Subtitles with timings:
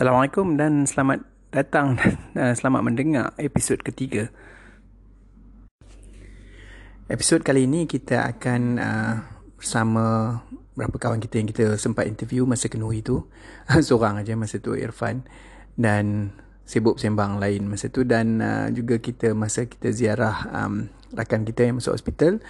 [0.00, 2.00] Assalamualaikum dan selamat datang
[2.32, 4.32] dan selamat mendengar episod ketiga.
[7.04, 9.14] Episod kali ini kita akan uh,
[9.60, 10.40] bersama
[10.72, 13.28] beberapa kawan kita yang kita sempat interview masa kenuri tu.
[13.68, 15.20] Seorang aja masa tu Irfan
[15.76, 16.32] dan
[16.64, 21.68] sibuk sembang lain masa tu dan uh, juga kita masa kita ziarah um, rakan kita
[21.68, 22.40] yang masuk hospital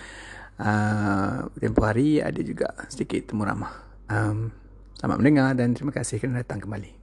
[0.62, 3.74] uh, tempoh hari ada juga sedikit temu ramah.
[4.06, 4.54] Um,
[5.02, 6.99] Selamat mendengar dan terima kasih kerana datang kembali.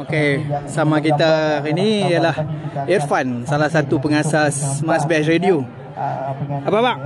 [0.00, 2.32] Okey, sama kita hari ini ialah
[2.88, 5.60] Irfan, salah satu pengasas Mas Bash Radio.
[6.64, 6.98] Apa bang?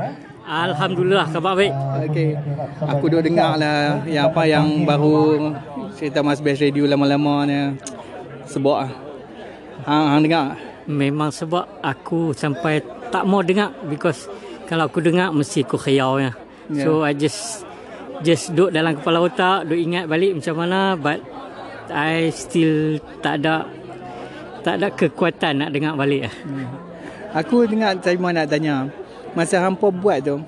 [0.46, 1.74] Alhamdulillah khabar baik.
[2.06, 2.38] Okey.
[2.86, 5.50] Aku dah dengar lah yang apa yang baru
[5.98, 7.74] cerita Mas Bash Radio lama-lama ni.
[8.46, 8.90] Sebab ah.
[9.82, 10.46] Hang, hang dengar?
[10.86, 12.78] Memang sebab aku sampai
[13.10, 14.30] tak mau dengar because
[14.70, 16.30] kalau aku dengar mesti aku khayal ya.
[16.70, 16.84] Yeah.
[16.86, 17.66] So I just
[18.22, 21.18] just duduk dalam kepala otak, duduk ingat balik macam mana but
[21.92, 23.68] I still tak ada
[24.64, 26.34] tak ada kekuatan nak dengar balik lah.
[26.44, 26.68] Hmm.
[27.34, 28.88] Aku dengar saya mau nak tanya
[29.34, 30.38] masa hampa buat tu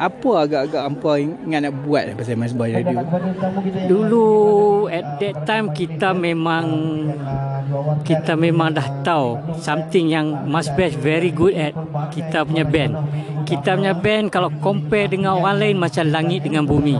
[0.00, 3.04] apa agak-agak hampa ingat nak buat pasal Mas Boy Radio?
[3.84, 4.28] Dulu
[4.88, 6.64] at that time kita memang
[8.00, 11.76] kita memang dah tahu something yang Mas Bash very good at
[12.16, 12.96] kita punya band
[13.44, 16.96] kita punya band kalau compare dengan orang lain macam langit dengan bumi.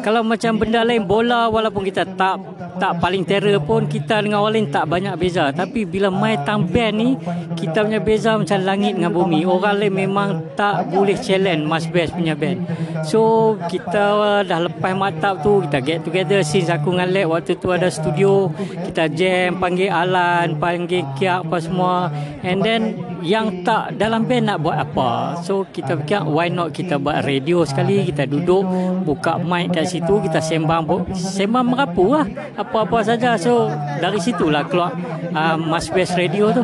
[0.00, 2.40] Kalau macam benda lain bola walaupun kita tak
[2.80, 5.52] tak paling terror pun kita dengan orang lain tak banyak beza.
[5.52, 7.08] Tapi bila main tang band ni
[7.54, 9.44] kita punya beza macam langit dengan bumi.
[9.44, 12.64] Orang lain memang tak boleh challenge Mas Best punya band.
[13.04, 17.68] So kita dah lepas matap tu kita get together since aku dengan Lek waktu tu
[17.68, 18.48] ada studio
[18.88, 22.08] kita jam panggil Alan panggil Kiak apa semua
[22.40, 25.40] and then yang tak dalam band nak buat apa.
[25.44, 28.64] So kita fikir why not kita buat radio sekali, kita duduk
[29.04, 32.26] buka mic kat situ, kita sembang sembang merapu lah
[32.70, 33.34] apa-apa saja.
[33.34, 33.66] So
[33.98, 34.94] dari situlah keluar
[35.34, 36.62] uh, Mas Best Radio tu.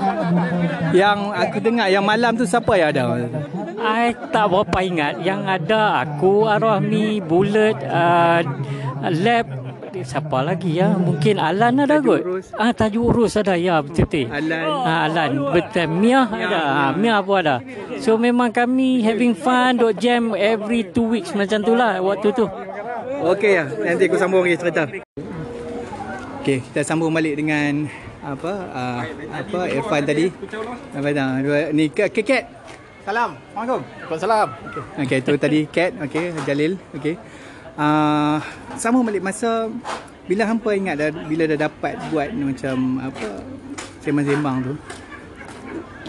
[0.94, 3.26] Yang aku dengar yang malam tu siapa yang ada?
[3.76, 5.20] I tak berapa ingat.
[5.20, 8.40] Yang ada aku, Arwahmi, Bullet, uh,
[9.06, 9.46] Lab,
[9.96, 10.92] siapa lagi ya?
[10.96, 12.20] Mungkin Alan ada kot.
[12.56, 14.28] Ah tajuk urus ada ya betul-betul.
[14.28, 14.64] Alan.
[14.84, 15.88] Ah Alan betul.
[15.88, 16.60] Mia ada.
[16.64, 17.60] Ah Mia pun ada.
[18.00, 22.44] So memang kami having fun dot jam every two weeks macam tu lah waktu tu.
[23.24, 23.64] Okey ya.
[23.68, 24.84] Nanti aku sambung lagi cerita.
[26.46, 27.90] Okey, kita sambung balik dengan
[28.22, 29.02] apa uh,
[29.34, 30.30] apa Irfan tadi.
[30.94, 31.42] Apa dah?
[31.42, 32.14] Dua ni Kat.
[33.02, 33.34] Salam.
[33.50, 33.82] Assalamualaikum.
[33.82, 34.48] Waalaikumsalam.
[34.94, 35.90] Okey, okay, tu tadi Kat.
[36.06, 36.78] Okey, Jalil.
[36.94, 37.18] Okey
[37.76, 38.38] uh,
[38.76, 39.70] sama balik masa
[40.26, 43.28] bila hampa ingat dah, bila dah dapat buat macam apa
[44.02, 44.74] sembang-sembang tu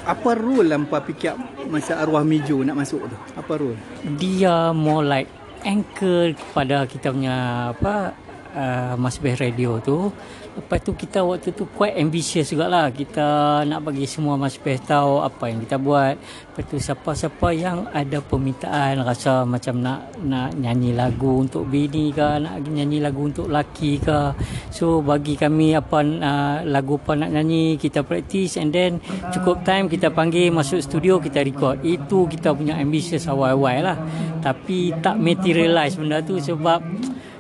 [0.08, 1.36] apa rule hampa fikir
[1.68, 3.78] masa arwah mijo nak masuk tu apa rule
[4.16, 5.30] dia more like
[5.68, 8.16] anchor kepada kita punya apa
[8.56, 10.14] uh, masbih radio tu
[10.58, 12.90] Lepas tu kita waktu tu quite ambitious juga lah.
[12.90, 16.18] Kita nak bagi semua masbih tahu apa yang kita buat.
[16.18, 22.42] Lepas tu siapa-siapa yang ada permintaan rasa macam nak nak nyanyi lagu untuk bini ke,
[22.42, 24.34] nak nyanyi lagu untuk laki ke.
[24.74, 28.98] So bagi kami apa uh, lagu apa nak nyanyi, kita practice and then
[29.30, 31.86] cukup time kita panggil masuk studio kita record.
[31.86, 33.98] Itu kita punya ambitious awal-awal lah.
[34.42, 36.82] Tapi tak materialize benda tu sebab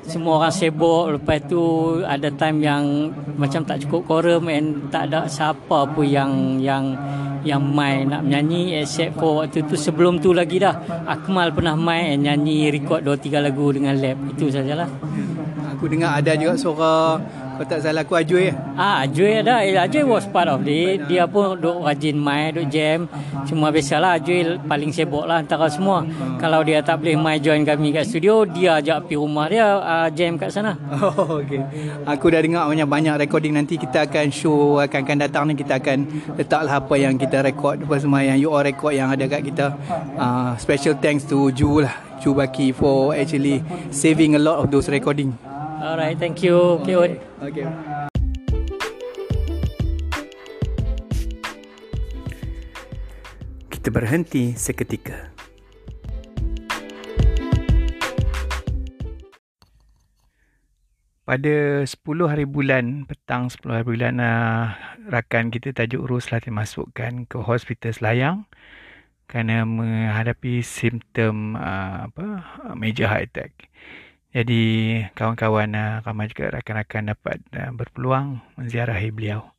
[0.07, 1.19] semua orang sibuk.
[1.19, 1.61] Lepas tu
[2.01, 2.83] ada time yang
[3.35, 6.95] macam tak cukup quorum and tak ada siapa pun yang yang
[7.43, 8.07] yang main.
[8.07, 12.71] Nak menyanyi except for waktu tu sebelum tu lagi dah Akmal pernah main and nyanyi
[12.71, 14.17] record 2 3 lagu dengan lab.
[14.31, 14.87] Itu sajalah.
[15.77, 17.21] Aku dengar ada juga suara
[17.57, 18.53] kalau tak salah aku ya.
[18.77, 19.65] Ah, Ajoy ada.
[19.65, 21.09] Eh, Ajoy was part of it.
[21.09, 23.09] Dia pun duk rajin main, duk jam.
[23.49, 26.05] Cuma biasalah Ajoy paling sibuk lah antara semua.
[26.05, 26.37] Hmm.
[26.37, 30.07] Kalau dia tak boleh main join kami kat studio, dia ajak pergi rumah dia uh,
[30.13, 30.77] jam kat sana.
[31.01, 31.65] Oh, okay.
[32.05, 35.81] Aku dah dengar banyak banyak recording nanti kita akan show akan akan datang ni kita
[35.81, 35.97] akan
[36.37, 39.73] letaklah apa yang kita record apa semua yang you all record yang ada kat kita.
[40.13, 41.95] Uh, special thanks to Ju lah.
[42.21, 45.46] Ju Baki for actually saving a lot of those recording.
[45.77, 46.81] Alright, thank you.
[46.81, 47.21] Okay, okay.
[47.37, 47.65] okay.
[53.69, 55.37] Kita berhenti seketika.
[61.29, 61.93] Pada 10
[62.25, 64.73] hari bulan, petang 10 hari bulan, uh,
[65.13, 68.49] rakan kita tajuk Ros lah dimasukkan ke hospital Selayang
[69.29, 72.25] kerana menghadapi simptom uh, apa
[72.73, 73.69] major heart attack.
[74.35, 74.63] Jadi
[75.15, 79.55] kawan-kawan uh, ramai juga rakan-rakan dapat uh, berpeluang menziarahi beliau.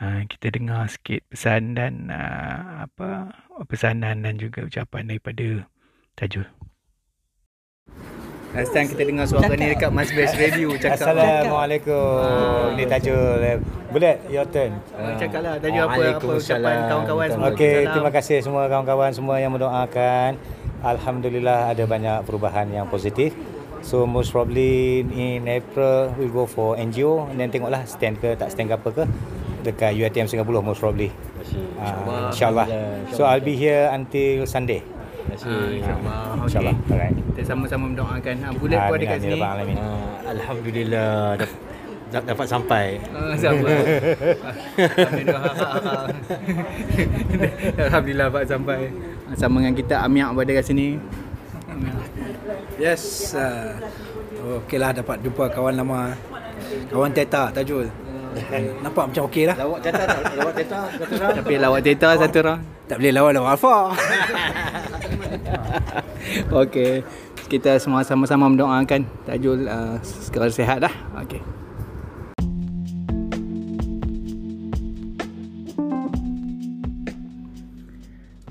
[0.00, 3.36] Uh, kita dengar sikit pesan dan uh, apa
[3.70, 5.68] pesanan dan juga ucapan daripada
[6.18, 6.42] Tajul.
[8.50, 11.06] Last time kita dengar suara ni dekat Mas Best Radio cakap.
[11.06, 12.74] Assalamualaikum.
[12.74, 13.62] Ni Tajul.
[13.94, 14.74] Boleh your turn.
[14.90, 17.46] Uh, cakap lah Tajuk apa, apa ucapan kawan-kawan semua.
[17.54, 17.92] Okey, Salam.
[17.94, 20.34] terima kasih semua kawan-kawan semua yang mendoakan.
[20.82, 23.30] Alhamdulillah ada banyak perubahan yang positif.
[23.80, 28.52] So most probably in April we go for NGO and then tengoklah stand ke tak
[28.52, 29.04] stand ke apa ke
[29.60, 31.08] dekat UiTM Singapura most probably.
[31.80, 32.66] Uh, InsyaAllah.
[33.10, 34.80] So I'll be here until Sunday.
[34.80, 36.44] Ah, InsyaAllah.
[36.44, 36.76] InsyaAllah.
[36.86, 37.14] Alright.
[37.32, 38.34] Kita sama-sama mendoakan.
[38.40, 39.40] Ha, bulat pun ada kat sini.
[39.40, 39.76] alamin.
[39.76, 41.58] Uh, Alhamdulillah dap-
[42.12, 42.84] dap- dapat sampai.
[43.10, 43.68] Ah, sabar.
[44.80, 45.42] Alhamdulillah.
[47.88, 48.78] Alhamdulillah Pak sampai.
[49.34, 50.86] Sama dengan kita Amiak pun ada kat sini.
[52.80, 53.36] Yes.
[53.36, 53.76] Uh,
[54.64, 56.16] Okeylah dapat jumpa kawan lama.
[56.88, 57.92] Kawan Teta Tajul.
[58.84, 59.56] Nampak macam okey lah.
[59.58, 60.22] Lawak teta tak?
[60.38, 61.34] Lawak teta satu orang.
[61.42, 62.60] Tapi lawak teta satu orang.
[62.86, 63.76] Tak boleh lawan lawan Alfa.
[66.62, 67.02] Okey.
[67.50, 70.94] Kita semua sama-sama mendoakan Tajul uh, segera sihat dah.
[71.22, 71.42] Okey.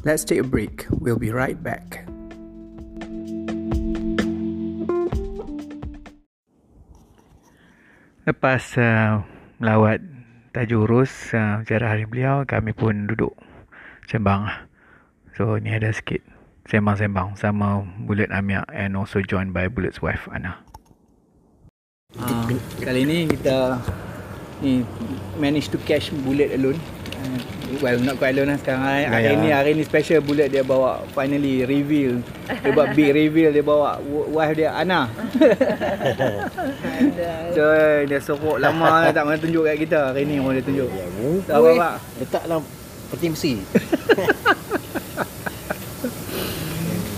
[0.04, 0.88] Let's take a break.
[0.92, 2.09] We'll be right back.
[8.30, 9.26] Lepas uh,
[9.58, 10.06] melawat
[10.54, 13.34] Tajurus uh, ziarah hari beliau, kami pun duduk
[14.06, 14.46] sembang.
[15.34, 16.22] So ni ada sikit
[16.70, 20.62] sembang-sembang sama Bullet Amia and also joined by Bullet's wife Ana.
[22.22, 23.82] Uh, kali ni kita
[24.62, 24.86] ni
[25.42, 26.78] manage to catch Bullet alone.
[27.20, 27.40] Uh,
[27.84, 29.42] well not quite alone lah sekarang hari, hari Ya, ya.
[29.44, 32.24] ni hari ni special Bullet dia bawa finally reveal.
[32.48, 35.08] Dia buat big reveal dia bawa wife dia Ana.
[37.50, 37.64] So
[38.08, 40.16] dia sorok lama tak mana tunjuk kat kita.
[40.16, 40.88] Hari ni pun dia tunjuk.
[41.44, 41.94] Tak apa pak.
[42.24, 42.62] Letak dalam
[43.12, 43.54] peti besi.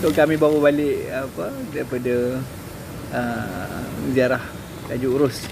[0.02, 2.42] So kami baru balik apa daripada
[3.14, 4.42] uh, ziarah
[4.90, 5.46] tajuk urus.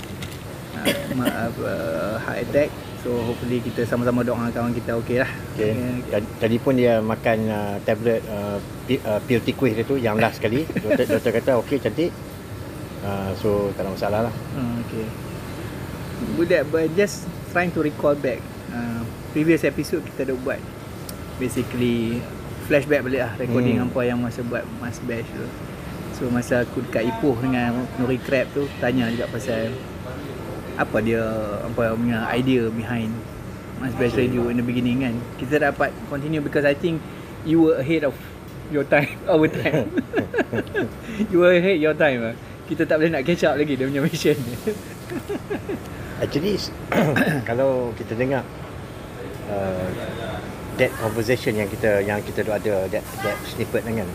[0.75, 1.71] Uh, apa,
[2.19, 2.71] heart attack.
[3.01, 5.31] So hopefully kita sama-sama doa kawan kita okey lah.
[5.57, 5.73] Okay.
[6.13, 10.21] Tadi, tadi pun dia makan uh, tablet uh, pi, uh, pil tikus dia tu yang
[10.21, 10.69] last sekali.
[10.85, 12.13] Doktor, doktor kata okey cantik.
[13.01, 14.35] Uh, so tak ada masalah lah.
[14.53, 15.07] Uh, okay.
[16.37, 17.25] Budak but just
[17.57, 18.45] trying to recall back
[18.77, 19.01] uh,
[19.33, 20.61] previous episode kita dah buat
[21.41, 22.21] basically
[22.69, 23.89] flashback balik lah recording Hmm.
[23.89, 23.97] hmm.
[23.97, 25.47] apa yang masa buat Mas Bash tu.
[26.21, 29.73] So masa aku dekat Ipoh dengan Nuri Crab tu tanya juga pasal
[30.81, 31.21] apa dia
[31.61, 33.13] apa punya idea behind
[33.81, 35.15] Mas Bash Radio in the beginning kan.
[35.37, 37.05] Kita dapat continue because I think
[37.45, 38.17] you were ahead of
[38.73, 39.93] your time, our time.
[41.33, 42.35] you were ahead your time lah.
[42.65, 44.37] Kita tak boleh nak catch up lagi dia punya mission.
[46.25, 46.57] Actually
[47.49, 48.45] kalau kita dengar
[49.49, 49.89] uh,
[50.81, 54.09] that conversation yang kita yang kita ada that that snippet dengan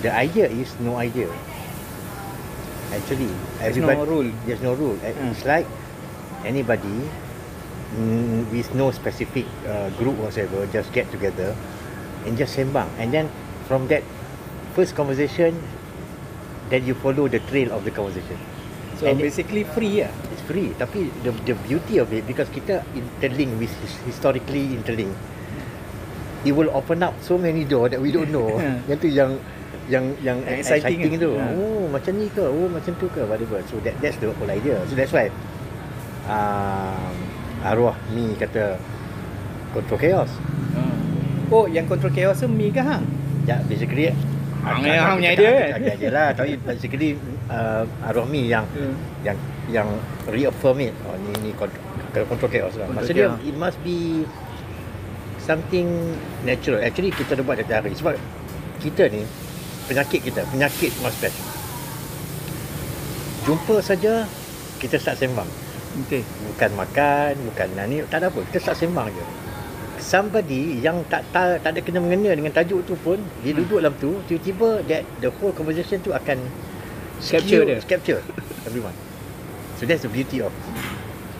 [0.00, 1.28] the idea is no idea.
[2.92, 4.28] Actually, There's no rule.
[4.44, 4.96] There's no rule.
[5.00, 5.30] Uh, Hmm.
[5.30, 5.66] It's like
[6.44, 7.02] anybody
[7.94, 11.54] mm, with no specific uh, group whatsoever just get together
[12.24, 12.86] and just sembang.
[12.98, 13.26] And then
[13.66, 14.06] from that
[14.74, 15.58] first conversation,
[16.70, 18.38] then you follow the trail of the conversation.
[18.96, 20.12] So And it- basically free lah.
[20.32, 25.10] It's free tapi the the beauty of it because kita interlink with his- historically interlink
[26.46, 28.46] it will open up so many door that we don't know
[28.88, 29.34] yang tu yang
[29.86, 31.30] yang yang exciting, exciting tu.
[31.32, 31.54] kan?
[31.54, 32.42] oh macam ni ke?
[32.42, 33.22] Oh macam tu ke?
[33.22, 33.58] Whatever.
[33.66, 34.82] So that that's the whole idea.
[34.84, 35.30] So that's why
[36.26, 37.14] um,
[37.62, 38.78] arwah mi kata
[39.70, 40.30] control chaos.
[41.46, 43.06] Oh, yang control chaos tu Mi ke hang?
[43.46, 44.10] ya basically
[44.58, 45.78] Hang yang hang punya idea kan?
[45.78, 46.28] idea lah.
[46.32, 47.14] Tapi basically
[47.46, 48.94] uh, arwah mi yang Hmm.
[49.22, 49.38] yang
[49.68, 49.88] yang
[50.26, 50.94] reaffirm it.
[51.02, 51.78] Oh ni ni control,
[52.26, 52.86] control chaos lah.
[52.86, 53.38] Control maksud dia chaos.
[53.44, 54.26] it must be
[55.38, 55.86] something
[56.42, 56.82] natural.
[56.82, 57.94] Actually kita dah buat dari hari.
[57.94, 58.18] Sebab
[58.82, 59.22] kita ni
[59.86, 61.38] penyakit kita penyakit mas best
[63.46, 64.26] jumpa saja
[64.76, 65.48] kita start sembang.
[66.04, 66.20] Okay.
[66.52, 69.24] bukan makan bukan nani tak ada apa kita start sembang je.
[69.96, 73.64] Somebody yang tak tak, tak ada kena mengena dengan tajuk tu pun dia Hmm.
[73.64, 76.36] duduk dalam tu tiba-tiba that the whole conversation tu akan
[77.16, 77.80] Capture dia.
[77.80, 78.20] capture
[78.68, 78.92] everyone.
[79.80, 80.52] So that's the beauty of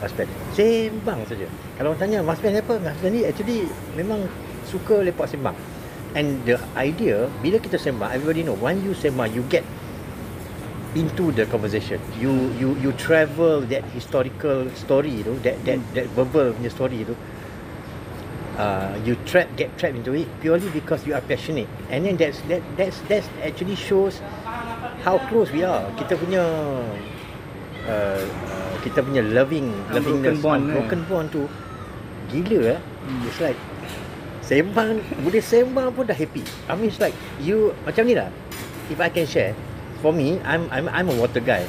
[0.01, 0.13] Mas
[0.57, 1.49] sembang saja.
[1.77, 2.75] Kalau orang tanya Mas apa?
[2.81, 4.25] Mas ni actually memang
[4.65, 5.57] suka lepak sembang
[6.17, 9.63] and the idea bila kita sembang everybody know when you sembang you get
[10.97, 12.01] into the conversation.
[12.17, 17.13] You you you travel that historical story tu that that that verbal punya story tu
[18.57, 21.69] uh, you trap get trapped into it purely because you are passionate.
[21.93, 24.25] And then that's that that's that's actually shows
[25.05, 25.85] how close we are.
[26.01, 26.43] Kita punya
[27.85, 30.81] uh, uh, kita punya loving lovingness bond, eh.
[30.81, 31.45] broken bond tu
[32.33, 32.81] gila eh.
[33.29, 33.61] It's like
[34.47, 38.31] sembang boleh sembang pun dah happy I mean it's like you macam ni lah
[38.87, 39.53] if I can share
[40.01, 41.65] for me, I'm I'm I'm a water guy.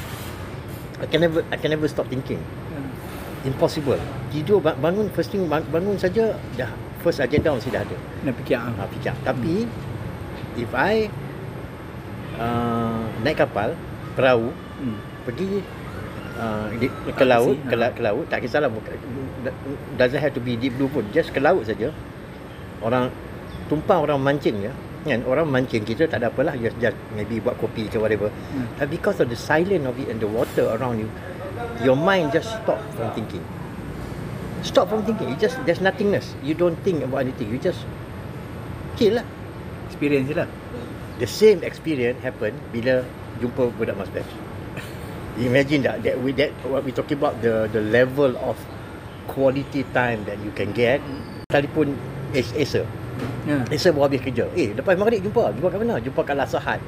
[1.00, 2.38] I can never I can never stop thinking.
[3.42, 3.98] Impossible.
[4.28, 6.70] Tidur ba- bangun first thing bang- bangun saja dah
[7.00, 7.96] first agenda mesti dah ada.
[8.26, 8.70] Nak fikir ah.
[8.70, 9.14] Ha, fikir.
[9.24, 9.64] Tapi
[10.60, 11.08] if I
[12.38, 13.74] uh, naik kapal
[14.14, 14.94] perahu Hmm.
[15.26, 15.58] pergi
[16.38, 17.82] uh, di, ke laut ke, ha.
[17.82, 18.70] la, ke laut tak kisahlah
[19.98, 21.90] doesn't have to be deep blue pun just ke laut saja
[22.82, 23.10] orang
[23.68, 24.72] tumpang orang mancing ya
[25.06, 28.66] kan orang mancing kita tak ada apalah just, just maybe buat kopi ke whatever Hmm.
[28.76, 31.08] but because of the silence of it and the water around you
[31.82, 33.42] your mind just stop from thinking
[34.60, 37.82] stop from thinking you just there's nothingness you don't think about anything you just
[38.98, 39.26] chill lah
[39.88, 40.48] Experience lah.
[41.16, 43.02] the same experience happen bila
[43.40, 44.28] jumpa budak mas batch.
[45.38, 48.58] Imagine that that we that what we talking about the the level of
[49.30, 50.98] quality time that you can get.
[51.46, 51.94] Telefon
[52.30, 52.84] As- Acer.
[53.44, 53.58] Ya.
[53.66, 54.44] Acer baru habis kerja.
[54.52, 55.50] Eh, lepas maghrib jumpa.
[55.52, 55.96] Jumpa kat mana?
[55.98, 56.78] Jumpa kat Lasahat.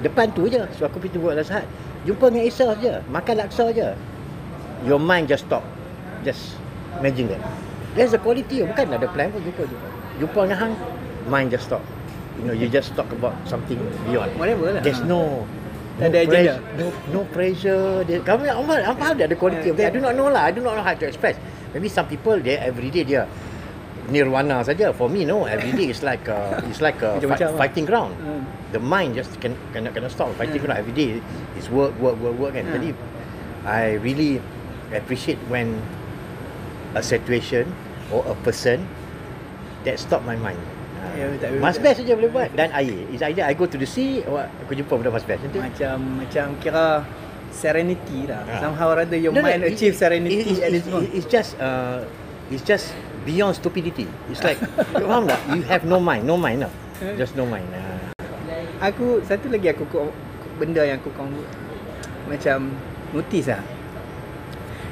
[0.00, 0.60] Depan tu je.
[0.74, 1.66] So aku pergi kat Lasahat.
[2.04, 2.92] Jumpa dengan Acer je.
[3.06, 3.88] Makan laksa je.
[4.82, 5.64] Your mind just stop.
[6.22, 6.54] Just
[6.96, 7.42] imagine that.
[7.92, 8.60] There's a quality.
[8.62, 9.88] Bukan ada plan pun jumpa jumpa.
[10.16, 10.72] Jumpa dengan hang,
[11.26, 11.80] mind just stop.
[12.36, 14.28] You know, you just talk about something beyond.
[14.36, 14.84] Whatever lah.
[14.84, 15.48] There's no
[15.96, 16.76] Tak ada press- agenda.
[16.76, 18.04] no, no pressure.
[18.04, 19.88] There, kami amal apa ada ada quality that.
[19.88, 20.44] I do not know lah.
[20.44, 21.40] I do not know how to express.
[21.72, 23.24] Maybe some people they every day dia
[24.08, 24.92] nirwana saja.
[24.94, 27.56] For me no, every day is like a, it's like a fight, lah.
[27.56, 28.14] fighting ground.
[28.18, 28.42] Hmm.
[28.70, 31.18] The mind just can cannot cannot stop fighting ground every day.
[31.54, 32.66] It's work work work work kan.
[32.66, 32.74] Hmm.
[32.78, 32.88] Jadi
[33.66, 34.38] I really
[34.94, 35.78] appreciate when
[36.94, 37.66] a situation
[38.14, 38.86] or a person
[39.82, 40.58] that stop my mind.
[41.16, 43.06] Ya, tak boleh Mas best saja boleh buat dan air.
[43.14, 45.40] Is either I go to the sea or aku jumpa budak mas best.
[45.46, 47.06] Nanti Macam macam kira
[47.54, 48.42] serenity lah.
[48.44, 48.58] Ah.
[48.68, 51.28] Somehow or other your No, no, mind it- achieve it- serenity it- it- it- It's
[51.30, 52.04] just uh,
[52.50, 52.92] it's just
[53.26, 54.06] beyond stupidity.
[54.30, 54.56] It's like
[54.94, 55.40] you faham tak?
[55.50, 56.72] You have no mind, no mind lah.
[57.18, 57.66] Just no mind.
[57.74, 58.14] Uh,
[58.78, 59.84] Aku satu lagi aku
[60.56, 61.26] benda yang aku kau
[62.30, 62.70] macam
[63.12, 63.62] notice lah.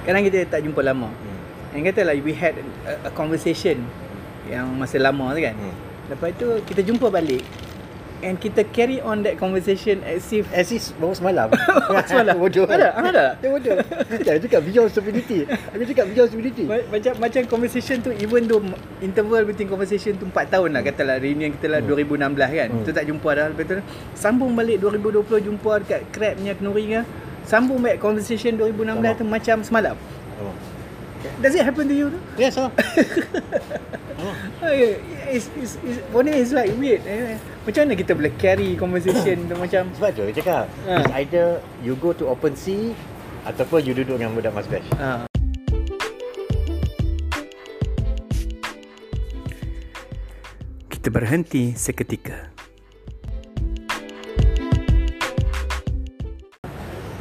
[0.04, 1.08] Kadang kita tak jumpa lama.
[1.08, 1.40] hmm.
[1.78, 3.80] Yang kata lah we had a, a conversation
[4.50, 5.54] yang masa lama tu kan.
[5.56, 5.74] Hmm.
[6.12, 7.40] Lepas tu kita jumpa balik
[8.24, 11.52] and kita carry on that conversation as if As is baru semalam.
[12.08, 12.34] Semalam?
[12.34, 12.64] bodoh.
[12.64, 12.96] Ada?
[12.96, 13.24] Ada?
[13.36, 13.76] Dia bodoh.
[14.16, 15.44] Dia cakap beyond stupidity.
[15.44, 16.64] Aku cakap beyond stupidity.
[16.64, 18.64] Ma- macam macam conversation tu even though
[18.98, 22.82] interval between conversation tu 4 tahun lah katalah reunion kita lah 2016 kan Hmm.
[22.82, 23.74] tu tak jumpa dah lepas tu
[24.14, 27.04] sambung balik 2020 jumpa dekat crab punya kenuri kan
[27.44, 29.12] sambung balik conversation 2016 Sama.
[29.12, 29.94] tu macam semalam.
[31.40, 32.70] Does it happen to you tu Yes, oh.
[34.64, 34.96] oh, yeah.
[35.30, 37.36] it's, it's, it's, for me it's like weird eh.
[37.64, 41.00] macam mana kita boleh carry conversation tu macam Sebab tu dia cakap Ha.
[41.00, 41.46] It's either
[41.80, 42.92] you go to open sea
[43.44, 45.28] Ataupun you duduk dengan budak mas bash ah.
[50.88, 52.53] Kita berhenti seketika.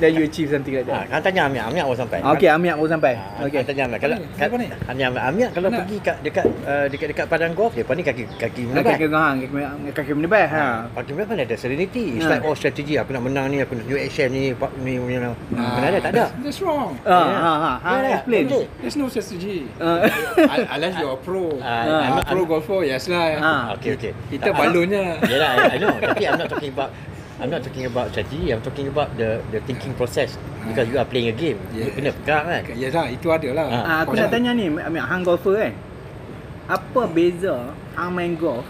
[0.03, 2.49] Then you achieve something like ha, that Kan tanya Amiak Amiak baru sampai ah, okay
[2.49, 3.61] Amiak baru sampai Ha, okay okay.
[3.63, 4.35] Tanya Amiak kalau Mana?
[4.35, 4.67] kan, ni?
[4.83, 5.77] Tanya Amiak Amiak kalau Mana?
[5.79, 8.91] pergi kat dekat uh, dekat dekat padang golf depa ni kaki kaki Nak menebat.
[8.93, 9.53] kaki gahang kaki,
[9.93, 10.65] kaki menebas ha.
[10.91, 12.03] Kaki menebat ada serenity.
[12.13, 12.33] It's Ha.
[12.33, 15.15] like oh strategi aku nak menang ni aku nak tunjuk action ni pak- ni ni.
[15.15, 15.29] ni.
[15.53, 16.25] Mana ada tak ada.
[16.41, 16.99] That's wrong.
[17.03, 18.43] Ah, ha, ha, ha, explain.
[18.81, 19.69] There's no strategy.
[19.77, 20.03] Ah.
[20.53, 21.55] Un- Unless you're a pro.
[21.59, 23.39] Ah, Ah, I'm not- pro golfer, yes lah.
[23.39, 23.63] Ah.
[23.77, 24.11] Okay okay.
[24.27, 25.15] Kita balonnya.
[25.23, 25.93] Yalah, I know.
[25.95, 26.91] Tapi I'm not talking about
[27.37, 28.49] I'm not talking about strategy.
[28.49, 30.37] I'm talking about the the thinking process.
[30.63, 31.57] Because you are playing a game.
[31.73, 31.91] You Yeah.
[31.91, 32.63] kena pegang kan.
[32.73, 33.65] Ya dah, itu ada lah.
[33.67, 33.81] Ah.
[33.83, 35.73] Ah, aku nak tanya ni, ambil hang golfer kan.
[36.65, 38.63] Apa beza hang main golf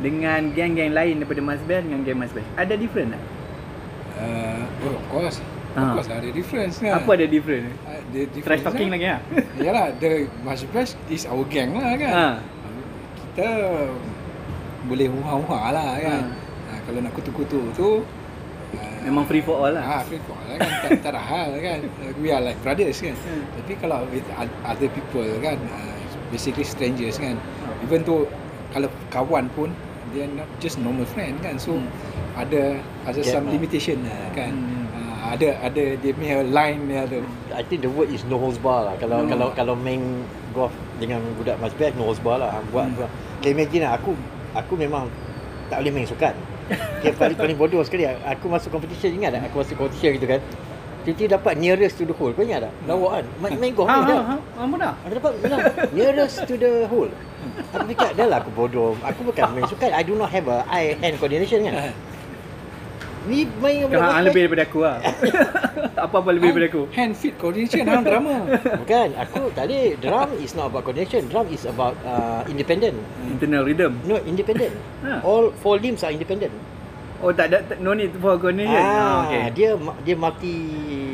[0.00, 2.48] dengan geng-geng lain daripada Mas Best dengan geng Mas Best?
[2.56, 3.22] Ada different tak?
[4.12, 5.38] Uh, oh, of course.
[5.72, 5.92] Of Ah.
[5.94, 6.98] course ada difference kan.
[6.98, 7.70] Apa ada different?
[7.86, 9.20] Uh, the difference Trash talking lagi ah.
[9.64, 10.10] Yalah, the
[10.42, 12.12] Mas Best is our gang lah kan.
[12.12, 12.28] Ha.
[13.30, 13.48] Kita
[14.82, 16.22] boleh huha-huha lah kan.
[16.26, 16.41] Ah,
[16.82, 17.88] kalau nak kutu-kutu tu
[18.74, 19.82] ah, Memang free for all lah.
[19.82, 20.70] Ah, free for all lah kan.
[20.82, 21.78] tak, tak ada hal kan.
[22.18, 23.14] We are like brothers kan.
[23.14, 23.42] Hmm.
[23.58, 24.24] Tapi kalau with
[24.62, 25.94] other people kan, uh,
[26.30, 27.34] basically strangers kan.
[27.82, 28.24] Even though
[28.70, 29.74] kalau kawan pun,
[30.10, 31.58] they are not just normal friend kan.
[31.58, 31.90] So Hmm.
[32.32, 33.52] ada ada Yeah, some ah.
[33.52, 34.54] limitation lah kan.
[34.54, 34.86] Hmm.
[34.88, 37.20] Uh, ada ada dia punya line dia tu.
[37.52, 38.94] I think the word is no holds bar lah.
[38.96, 39.28] Kalau No.
[39.28, 40.00] kalau kalau main
[40.52, 42.56] golf dengan budak mas best no holds bar lah.
[42.70, 42.96] Buat Hmm.
[42.96, 43.10] buat.
[43.42, 44.14] Okay, imagine lah, aku
[44.54, 45.10] aku memang
[45.68, 46.32] tak boleh main sukan.
[46.70, 49.50] Okay, paling paling bodoh sekali aku masuk competition ingat tak?
[49.50, 50.40] Aku masuk competition gitu kan.
[51.02, 52.30] Tiba-tiba dapat nearest to the hole.
[52.30, 52.72] Kau ingat tak?
[52.86, 53.24] Lawak kan?
[53.42, 54.20] Main, main golf Ha ha dah.
[54.22, 54.34] ha.
[54.78, 54.92] Dah?
[55.02, 57.10] Aku dapat menang nearest to the hole.
[57.74, 58.94] Aku fikir dah lah aku bodoh.
[59.02, 59.90] Aku bukan main sukan.
[59.90, 61.90] I do not have a eye hand coordination kan.
[63.22, 64.96] Ni main Kau hang lebih daripada aku lah.
[66.10, 66.82] Apa-apa lebih daripada aku.
[66.90, 68.34] Hand fit coordination dalam drama.
[68.82, 69.78] Bukan, aku tak ada.
[70.02, 71.30] Drum is not about coordination.
[71.30, 72.98] Drum is about uh, independent.
[73.30, 74.02] Internal rhythm.
[74.06, 74.74] No, independent.
[75.02, 75.18] Ha.
[75.26, 76.54] All four limbs are independent.
[77.18, 78.78] Oh tak ada tak- no need for coordination.
[78.78, 79.50] Ah, okay.
[79.50, 79.74] dia
[80.06, 80.54] dia multi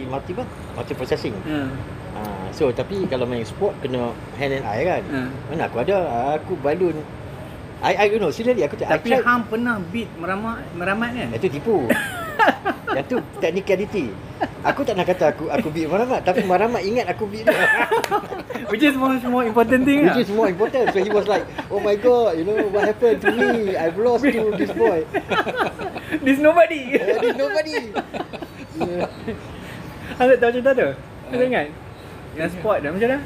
[0.04, 0.44] multi apa?
[0.76, 1.32] Multi processing.
[1.48, 1.64] Ha.
[2.12, 5.02] Ah, so tapi kalau main sport kena hand and eye kan.
[5.08, 5.28] Hmm.
[5.48, 5.96] Mana aku ada
[6.36, 7.00] aku balun.
[7.78, 11.28] I I you know seriously aku tak Tapi hang pernah beat meramat meramat kan?
[11.38, 11.76] Itu tipu.
[12.96, 14.06] Yang tu technicality.
[14.66, 17.86] Aku tak nak kata aku aku beat Maramat tapi Maramat ingat aku beat dia.
[18.70, 20.90] Which is more more important thing Which is more important.
[20.90, 23.74] So he was like, "Oh my god, you know what happened to me?
[23.78, 25.06] I've lost to this boy."
[26.24, 26.96] This nobody.
[26.96, 27.76] Uh, there's nobody.
[30.16, 30.88] Hang tak tahu cerita tu?
[31.30, 31.66] Hang ingat?
[32.38, 33.18] Yang sport dah macam mana?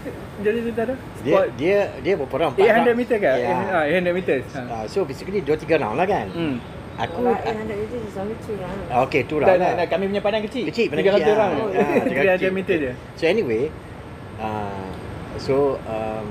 [0.43, 0.83] Jadi cerita?
[0.83, 2.55] Dia Sport dia dia berapa round?
[2.57, 3.29] 800 meter ke?
[3.29, 3.71] Yeah.
[3.71, 4.45] Ah, 800 meters.
[4.51, 4.61] Ha.
[4.65, 6.27] Uh, so basically 2 3 round lah kan.
[6.33, 6.57] Hmm.
[6.93, 8.85] Aku Kalau 800 itu is only two rounds.
[8.89, 9.73] Ah, Okay, tu Tak, round lah.
[9.77, 10.65] nak, kami punya padang kecil.
[10.69, 11.51] Kecil, padang 300 kecil, orang.
[11.53, 12.41] ah.
[12.41, 12.93] Ah, 300 meter je.
[13.17, 13.63] So anyway,
[14.37, 14.85] uh,
[15.37, 15.55] so
[15.85, 16.27] um,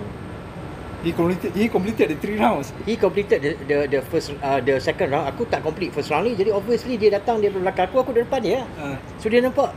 [1.02, 2.70] He completed he completed the three rounds.
[2.86, 5.26] he completed the the, the first uh, the second round.
[5.34, 6.38] Aku tak complete first round ni.
[6.38, 8.62] Jadi obviously dia datang dia belakang aku, aku depan dia.
[8.78, 8.94] Ah.
[9.18, 9.74] So dia nampak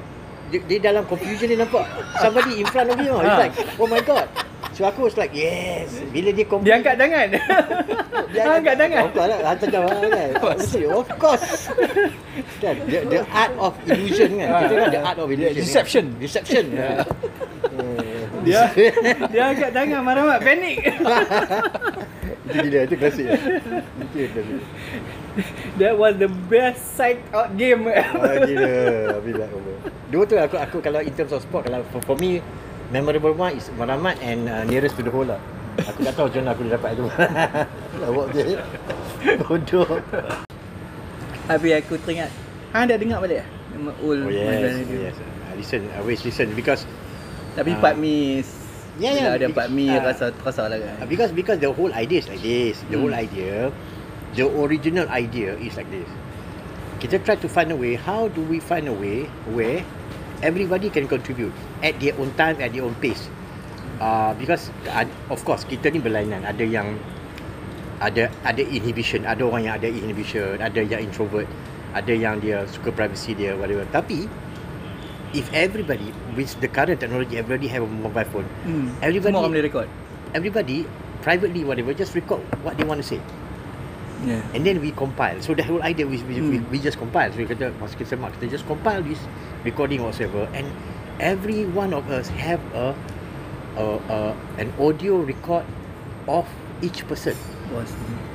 [0.48, 1.84] dia, dia dalam confusion dia nampak
[2.18, 3.14] somebody in front of him.
[3.14, 3.40] He's Ah.
[3.40, 4.28] like, oh my god.
[4.74, 5.86] So aku was like, yes.
[6.10, 7.26] Bila dia complete, Dia angkat tangan.
[8.34, 9.02] dia angkat tangan.
[9.06, 10.30] Of course lah, hantar jawab kan.
[10.58, 11.46] Mesti, of course.
[12.58, 14.48] kan, the, the art of illusion kan.
[14.66, 15.62] Kita kan the art of illusion.
[15.62, 16.04] Deception.
[16.10, 16.20] Kan?
[16.26, 16.64] Deception.
[18.44, 18.68] Dia
[19.32, 20.76] dia angkat tangan maramat panik.
[22.44, 23.26] itu gila, itu klasik.
[23.40, 24.60] Itu yang klasik.
[25.80, 27.90] That was the best side out game.
[27.90, 29.18] Ah, gila.
[29.18, 29.44] Bila
[30.08, 32.38] Dua tu aku aku kalau in terms of sport kalau for, for me
[32.88, 35.40] memorable one is Maramat and uh, nearest to the hole lah.
[35.74, 37.04] Aku tak tahu macam mana aku boleh dapat tu.
[37.98, 38.44] Lawak je.
[39.42, 39.88] Bodoh.
[41.44, 42.30] Tapi aku teringat.
[42.70, 43.42] Hang dah dengar balik?
[43.74, 45.16] Nama old Oh yes, yes.
[45.50, 46.86] I listen, I always listen because
[47.54, 47.82] Tapi Ah.
[47.82, 48.46] Pak Mis.
[48.94, 50.02] Ya, ya, Bila ada because- Pak Mi ah.
[50.02, 50.94] rasa terasa lah kan.
[51.02, 52.78] Uh, because because the whole idea is like this.
[52.86, 53.02] The Hmm.
[53.02, 53.74] whole idea,
[54.34, 56.06] the original idea is like this.
[56.98, 57.94] Kita try to find a way.
[57.94, 59.82] How do we find a way where
[60.40, 63.28] everybody can contribute at their own time, at their own pace?
[64.00, 66.42] Uh, because uh, of course kita ni berlainan.
[66.42, 66.96] Ada yang
[68.02, 71.46] ada ada inhibition, ada orang yang ada inhibition, ada yang introvert,
[71.94, 73.86] ada yang dia suka privacy dia whatever.
[73.94, 74.26] Tapi
[75.34, 78.90] if everybody with the current technology everybody have a mobile phone, Hmm.
[79.02, 79.88] everybody Semua orang boleh rekod.
[80.34, 80.82] everybody
[81.22, 83.22] privately whatever just record what they want to say
[84.24, 84.40] Yeah.
[84.56, 85.36] and then we compile.
[85.40, 86.70] So the whole idea we, we, we, Hmm.
[86.72, 87.28] we just compile.
[87.30, 89.20] So we kata masa kita semak kita just compile this
[89.62, 90.48] recording or whatever.
[90.52, 90.68] And
[91.20, 92.96] every one of us have a,
[93.76, 94.18] a, a
[94.58, 95.62] an audio record
[96.26, 96.48] of
[96.80, 97.36] each person.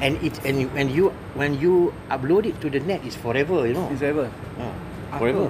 [0.03, 3.63] And it and you, and you when you upload it to the net it's forever
[3.65, 3.87] you know.
[3.89, 4.27] Is ever.
[4.59, 4.73] uh,
[5.15, 5.47] forever.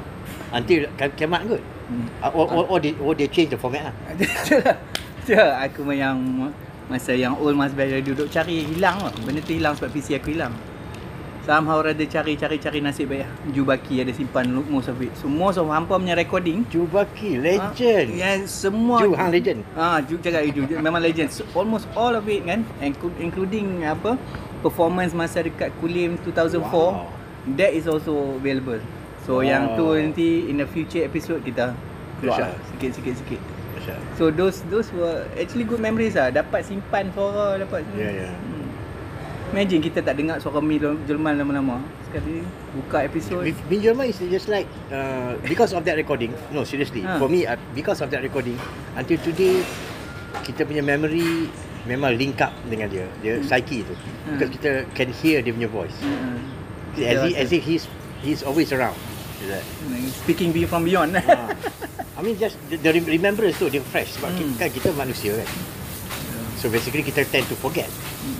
[0.53, 1.61] Until ki- kiamat kot.
[1.89, 2.05] Hmm.
[2.21, 3.93] uh, or, or, or, they, or they change the format lah.
[5.25, 6.21] Itulah aku yang
[6.89, 9.13] masa yang old Mas Bel duduk cari hilang lah.
[9.21, 10.51] Benda tu hilang sebab PC aku hilang.
[11.39, 13.31] Somehow rada cari-cari-cari nasib baik lah.
[13.49, 15.09] Jubaki ada simpan most of it.
[15.15, 19.97] So most of hampa punya recording Jubaki legend Ah, yang semua Ju hang legend Ah,
[19.97, 21.29] Ju cakap itu Ju memang legend.
[21.29, 24.13] So, almost all of it kan, inclu- including apa
[24.61, 26.69] performance masa dekat Kulim 2004.
[26.69, 27.09] Wow.
[27.55, 28.77] That is also available.
[29.25, 29.47] So Wow.
[29.47, 31.73] yang tu nanti in the future episode kita
[32.19, 33.57] keluar Dahsyat.
[33.89, 34.17] Dahsyat.
[34.17, 36.29] So those those were actually good memories lah.
[36.29, 37.81] Dapat simpan suara, dapat.
[37.97, 38.29] Ya, ya.
[38.29, 38.67] Hmm.
[39.49, 41.81] Imagine kita tak dengar suara Mi Jerman lama-lama.
[42.05, 42.45] Sekali
[42.77, 43.41] buka episod.
[43.41, 46.29] With Bin Jerman is just like uh, because of that recording.
[46.53, 47.01] No, seriously.
[47.01, 47.17] Ha.
[47.17, 48.61] For me, uh, because of that recording,
[48.93, 49.65] until today,
[50.45, 51.49] kita punya memory
[51.89, 53.09] memang link up dengan dia.
[53.25, 53.95] Dia psyche tu.
[53.97, 54.37] Ha.
[54.37, 55.97] Because kita can hear dia punya voice.
[56.05, 56.37] Hmm.
[56.99, 57.85] As if, Kita as if he's
[58.21, 58.97] he's always around.
[60.27, 61.17] Speaking be from beyond.
[61.25, 61.49] Ah.
[62.19, 64.39] I mean just the, the remembrance tu dia fresh sebab Hmm.
[64.43, 65.47] kita, kan kita manusia kan.
[66.59, 67.87] So basically kita tend to forget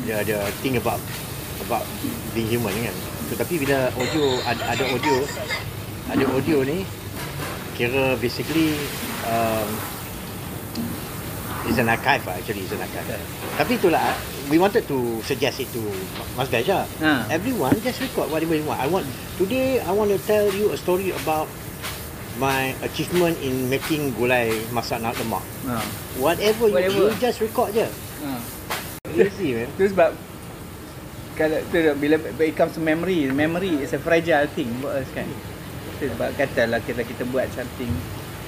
[0.03, 0.99] the the thing about
[1.63, 1.87] about
[2.35, 2.95] being human kan.
[3.31, 5.15] So tapi bila audio ada, ada audio
[6.11, 6.83] ada audio ni
[7.79, 8.75] kira basically
[9.23, 9.69] um,
[11.63, 13.07] is an archive lah actually is an archive.
[13.55, 14.03] Tapi itulah
[14.51, 15.79] we wanted to suggest it to
[16.35, 16.83] Mas Daja.
[16.99, 17.31] Ha.
[17.31, 18.83] Everyone just record whatever you want.
[18.83, 19.07] I want
[19.39, 21.47] today I want to tell you a story about
[22.39, 25.43] my achievement in making gulai masak nak lemak.
[25.67, 25.83] Ha.
[26.17, 26.95] Whatever, Whatever.
[26.95, 27.85] you, you just record je.
[27.85, 28.31] Ha.
[29.11, 29.67] Easy man.
[29.75, 30.15] Tu sebab
[31.35, 35.27] kalau tu bila it comes to memory, memory is a fragile thing buat us kan.
[35.99, 37.91] Tu sebab katalah kita kita buat something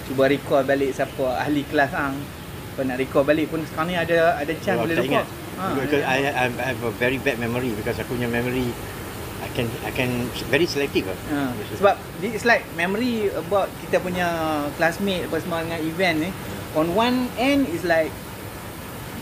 [0.07, 2.15] cuba recall balik siapa ahli kelas hang.
[2.71, 5.07] Kau nak recall balik pun sekarang ni ada ada chance Kalau boleh lupa.
[5.11, 5.27] ingat.
[5.77, 8.71] Because I, I, I have a very bad memory because aku punya memory
[9.41, 11.17] I can I can very selective lah.
[11.29, 11.37] Ha.
[11.75, 14.25] Sebab it's like memory about kita punya
[14.77, 16.29] classmate apa semua dengan event ni.
[16.77, 18.11] On one end is like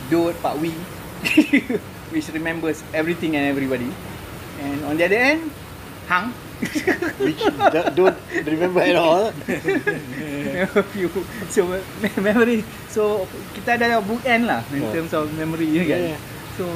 [0.06, 0.76] Dot, Pak Wee
[2.12, 3.90] which remembers everything and everybody.
[4.60, 5.50] And on the other end,
[6.06, 6.34] Hang
[7.22, 7.38] which
[7.94, 9.30] don't- remember at all.
[11.48, 11.64] so
[12.02, 14.92] me- memory so kita ada bookend lah in Yeah.
[14.92, 16.18] terms of memory ni kan Yeah.
[16.58, 16.66] so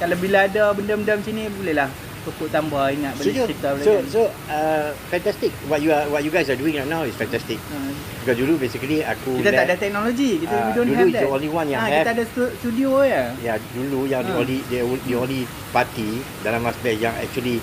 [0.00, 1.88] kalau bila ada benda-benda macam ni boleh lah
[2.30, 4.04] pokok tambah ingat balik So, cerita balik so, kan.
[4.06, 5.50] so uh, fantastic.
[5.64, 7.56] What you are, what you guys are doing right now is fantastic.
[7.58, 7.76] Ha,
[8.18, 11.10] Because dulu basically aku kita tak let- ada teknologi kita Ah, we don't dulu have
[11.10, 14.20] that the only one yang ha, have- kita ada stu- studio ya Ya dulu yang
[14.20, 14.38] the Ha.
[14.38, 16.08] only the, the only party
[16.40, 17.56] dalam Mas Band yang actually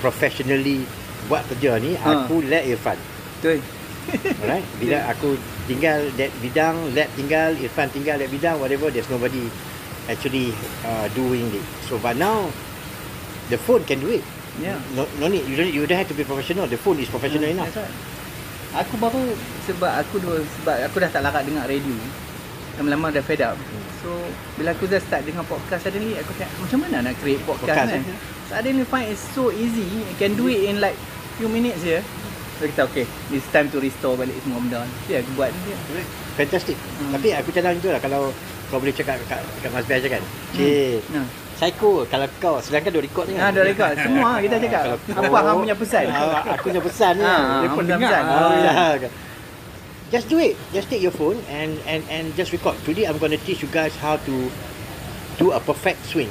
[0.00, 0.86] professionally
[1.26, 2.24] buat kerja ni Ha.
[2.24, 2.96] aku let Irfan.
[3.36, 3.58] betul
[4.38, 4.62] Alright.
[4.80, 5.34] Bila aku
[5.66, 9.50] tinggal that bidang, let tinggal, Irfan tinggal that bidang, whatever, there's nobody
[10.06, 11.64] actually uh, doing it.
[11.82, 12.46] So but now
[13.48, 14.24] the phone can do it.
[14.56, 15.44] yeah No, no need.
[15.44, 16.64] You don't, you don't have to be professional.
[16.64, 17.68] The phone is professional enough.
[17.68, 18.84] That's right.
[18.84, 19.22] Aku baru
[19.64, 21.96] sebab aku dua sebab aku dah tak larat dengar radio.
[22.76, 23.56] Lama-lama dah fed up.
[24.00, 24.12] So
[24.54, 27.90] bila aku dah start dengar podcast suddenly aku cakap macam mana nak create podcast, Podcast,
[27.96, 28.04] kan.
[28.04, 28.18] eh?
[28.46, 29.82] Suddenly find it's so easy.
[29.82, 30.94] You can do it in like
[31.36, 32.04] few minutes je.
[32.56, 34.80] So kita okay, it's time to restore balik semua benda.
[35.08, 35.76] Ya aku buat dia.
[36.36, 36.76] Fantastic.
[36.76, 37.12] Hmm.
[37.12, 38.32] Tapi aku cadang tu lah kalau
[38.68, 40.22] kau boleh cakap kat, kat Mas Band je kan.
[40.52, 41.20] Cik, Ha.
[41.56, 43.50] Psycho kalau kau sedangkan dua rekod ni Ha, kan.
[43.50, 43.92] dah record.
[43.96, 44.96] Semua kita cakap.
[45.02, 46.04] Kalau Apa hang punya pesan?
[46.06, 47.22] Ah, aku punya pesan ni.
[47.22, 47.44] Ha, kan.
[47.58, 48.10] Dia pun punya dengar.
[48.12, 48.22] pesan.
[48.28, 48.94] Oh, Ah.
[50.06, 50.54] Just do it.
[50.70, 52.78] Just take your phone and and and just record.
[52.84, 54.34] Today I'm going to teach you guys how to
[55.34, 56.30] do a perfect swing.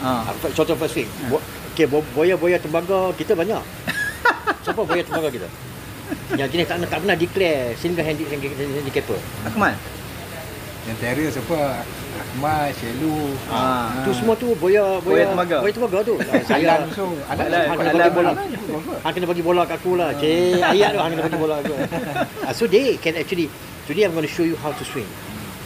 [0.00, 0.30] Ha.
[0.30, 1.10] Apa contoh first swing?
[1.26, 3.60] Bo- okay, bo- boya-boya tembaga kita banyak.
[4.62, 5.48] Siapa boya tembaga kita?
[6.32, 9.18] Yang jenis tak, tak pernah declare single handed handicapper.
[9.44, 9.76] Akmal.
[10.88, 11.84] Yang terrier siapa?
[12.16, 13.36] Ahmad, Shelu.
[13.52, 13.92] Ah.
[14.08, 15.56] Tu semua tu boya Boya boya tembaga.
[15.60, 16.14] Boya tembaga tu.
[16.16, 18.32] Alan Saya so Alan, Alan hang kena bagi bola.
[19.04, 20.10] Hang kena bagi bola kat aku lah.
[20.16, 21.74] Cik, ayat tu hang kena bagi bola aku.
[22.48, 23.52] Ah, so they can actually
[23.84, 25.06] today I'm going to show you how to swing.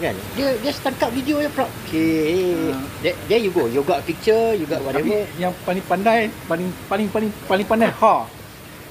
[0.03, 0.19] Kan?
[0.35, 1.71] Dia just tangkap video je prop.
[1.87, 2.75] Okay.
[2.75, 2.83] Ah.
[3.07, 3.71] There, there you go.
[3.71, 5.23] You got picture, you got Tapi whatever.
[5.39, 8.27] yang paling pandai, paling paling paling paling pandai ha.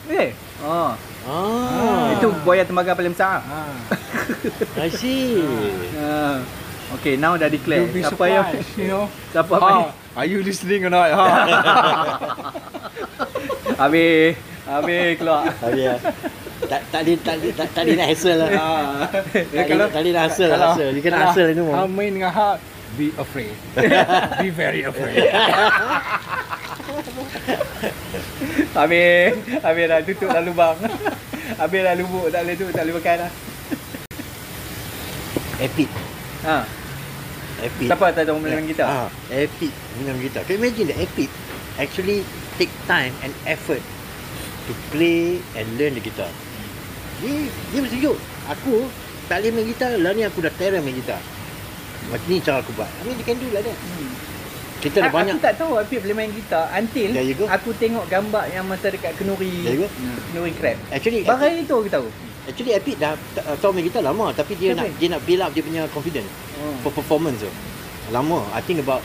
[0.07, 0.31] Eh.
[0.63, 0.95] Oh.
[1.31, 2.11] Ah.
[2.11, 3.39] Itu boya tembaga paling besar.
[3.39, 3.59] Ha.
[4.83, 5.39] I see.
[5.95, 6.43] Ha.
[6.99, 7.87] Okay, now dah declare.
[7.87, 9.07] You'll be Siapa yang you know.
[9.33, 9.63] siapa Ha.
[9.63, 9.95] ha.
[10.11, 11.07] Are you listening or not?
[11.07, 11.23] Ha.
[13.81, 14.35] Habis
[14.67, 15.47] habis keluar.
[15.55, 15.95] Tapi ya.
[16.67, 18.49] Tak tak boleh tak tak tak boleh nak hassle lah.
[18.51, 18.67] Ha.
[19.07, 19.23] Tak
[19.71, 20.51] boleh tak boleh nak hassle lah.
[20.59, 20.91] kalau- hassle.
[20.91, 21.87] You kena kalau hassle ni hang semua.
[21.87, 22.49] main dengan ha,
[22.99, 23.55] be afraid.
[24.37, 25.31] be very afraid.
[28.71, 30.77] Habis habis dah tutup dah lubang.
[31.61, 33.31] Habis dah lubuk tak boleh tu tak boleh makan dah.
[35.61, 35.89] Epic.
[36.47, 36.57] Ha.
[37.61, 37.87] Epic.
[37.91, 38.87] Siapa tak tahu main gitar?
[38.87, 40.41] Ah, epic minum gitar.
[40.47, 41.29] Can you imagine the epic
[41.77, 42.25] actually
[42.57, 43.83] take time and effort
[44.65, 46.29] to play and learn the guitar.
[47.21, 48.17] Dia dia bersejuk.
[48.49, 48.89] Aku
[49.29, 51.21] tak boleh main gitar, lah ni aku dah terror main gitar.
[52.09, 52.89] Macam ni cara aku buat.
[52.89, 53.77] I mean you can do like that.
[54.81, 55.33] Kita dah A- banyak.
[55.33, 57.45] Aku tak tahu Apip boleh main gitar until you go.
[57.45, 59.69] aku tengok gambar yang masa dekat Kenuri.
[59.77, 59.85] Go.
[60.27, 60.77] Kenuri Crab.
[60.89, 62.07] Actually, Bagai itu aku tahu.
[62.43, 64.81] actually Epic dah uh, tahu main gitar lama tapi dia Siapa?
[64.81, 66.25] nak dia nak build up dia punya confidence
[66.57, 66.73] Oh.
[66.81, 67.49] for performance tu.
[68.09, 68.41] Lama.
[68.51, 69.01] I think about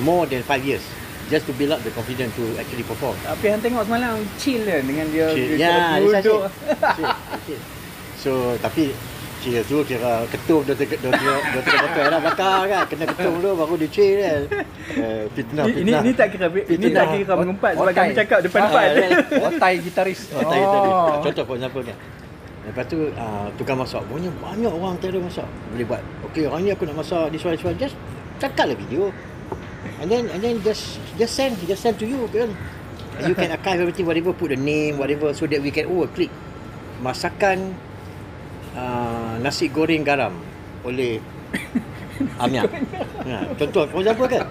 [0.00, 0.82] more than 5 years
[1.28, 3.14] just to build up the confidence to actually perform.
[3.22, 5.26] Tapi yang tengok semalam chill kan dengan dia.
[5.30, 5.50] Chill.
[5.52, 6.42] dia Ya, dia duduk.
[6.92, 7.10] Chill,
[7.46, 7.60] chill.
[8.16, 8.90] So, tapi
[9.42, 12.82] chill tu kira ketum dia tengok dia tengok dia tengok botol dah belakang kan.
[12.86, 14.40] Kena ketum dulu baru dia chill kan.
[14.92, 16.00] Eh, fitnah, Ni, ni, fitnah.
[16.06, 17.98] ni tak kira ini tak kira mengumpat sebab Otai.
[17.98, 18.86] kami cakap depan-depan.
[18.86, 19.44] Ah.
[19.50, 20.20] Otai gitaris.
[20.30, 20.90] Oh, tadi, tadi.
[21.26, 21.96] Contoh for example kan.
[22.62, 24.02] Lepas tu uh, tukang masak.
[24.06, 25.48] Banyak banyak orang terror masak.
[25.74, 26.02] Boleh buat.
[26.30, 27.74] Okay, hari ni aku nak masak this one, this one.
[27.74, 27.98] Just
[28.38, 29.10] cakap lah video.
[29.98, 32.54] And then and then just just send just send to you kan.
[33.26, 36.30] You can archive everything whatever put the name whatever so that we can oh click
[37.04, 37.76] masakan
[38.76, 40.32] uh, nasi goreng garam
[40.86, 41.20] oleh
[42.38, 42.64] Amia.
[43.26, 44.46] Ha, contoh for example kan.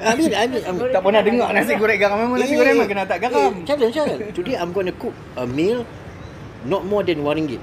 [0.00, 2.16] I mean, I mean, I'm, Tak pernah dengar nasi goreng garam.
[2.16, 3.52] Memang nasi goreng memang kena tak garam.
[3.52, 4.32] Eh, challenge, challenge.
[4.36, 5.84] Today I'm going to cook a meal
[6.64, 7.60] not more than one ringgit.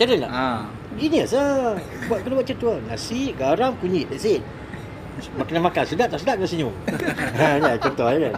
[0.00, 0.32] Challenge tak?
[0.32, 0.64] Ha.
[0.96, 1.76] Genius lah.
[2.08, 2.78] Buat kena buat macam tu lah.
[2.88, 4.08] Nasi, garam, kunyit.
[4.08, 4.40] That's it.
[5.14, 5.84] Makan makan.
[5.86, 6.74] Sedap tak sedap kena senyum.
[7.38, 8.34] ha, ya, contoh kan.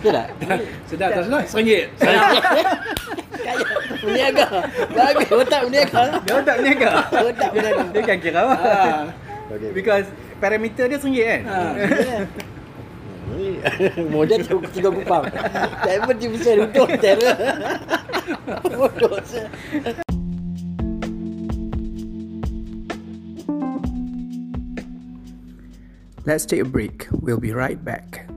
[0.00, 0.26] Betul tak?
[0.88, 1.42] Sedap tak sedap?
[1.48, 1.86] Seringgit.
[2.00, 2.20] Kaya.
[4.00, 4.46] Meniaga.
[4.92, 5.28] Bagus.
[5.28, 6.02] Otak meniaga.
[6.24, 6.90] Dia tak niaga.
[7.12, 7.84] Otak meniaga.
[7.92, 8.54] Dia kan kira apa?
[8.56, 9.02] Ah.
[9.50, 9.70] Okay.
[9.74, 10.06] Because
[10.38, 11.40] parameter dia RM1 kan?
[14.10, 15.24] Modal tu tiga kupang.
[15.84, 17.36] Tak pun dia bisa duduk terror.
[18.64, 19.16] Bodoh.
[26.26, 27.08] Let's take a break.
[27.10, 28.24] We'll be right back.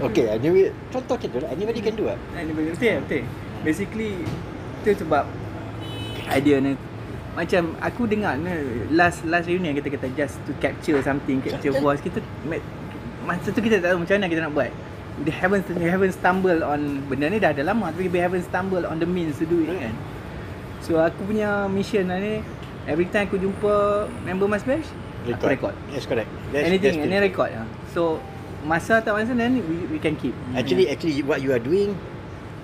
[0.00, 1.52] Okay, anyway, contoh tu lah.
[1.52, 2.16] Anybody can do lah.
[2.76, 3.22] Betul betul.
[3.60, 4.10] Basically
[4.80, 5.28] itu sebab
[6.32, 6.72] idea ni
[7.36, 8.48] macam aku dengar ni
[8.92, 12.00] last last reunion kita kata just to capture something, capture voice.
[12.00, 12.64] Kita ma-
[13.28, 14.72] masa tu kita tak tahu macam mana kita nak buat.
[15.20, 18.88] We haven't we haven't stumble on benda ni dah ada lama tapi we haven't stumble
[18.88, 19.94] on the means to do it kan.
[20.80, 22.40] So aku punya mission lah ni
[22.88, 24.88] every time aku jumpa member Mas Bash,
[25.28, 25.74] aku record.
[25.92, 26.28] Yes, correct.
[26.50, 27.66] That's, Anything, that's any record lah.
[27.92, 28.18] So
[28.64, 30.32] masa tak masa then we, we can keep.
[30.56, 31.92] Actually, actually, what you are doing,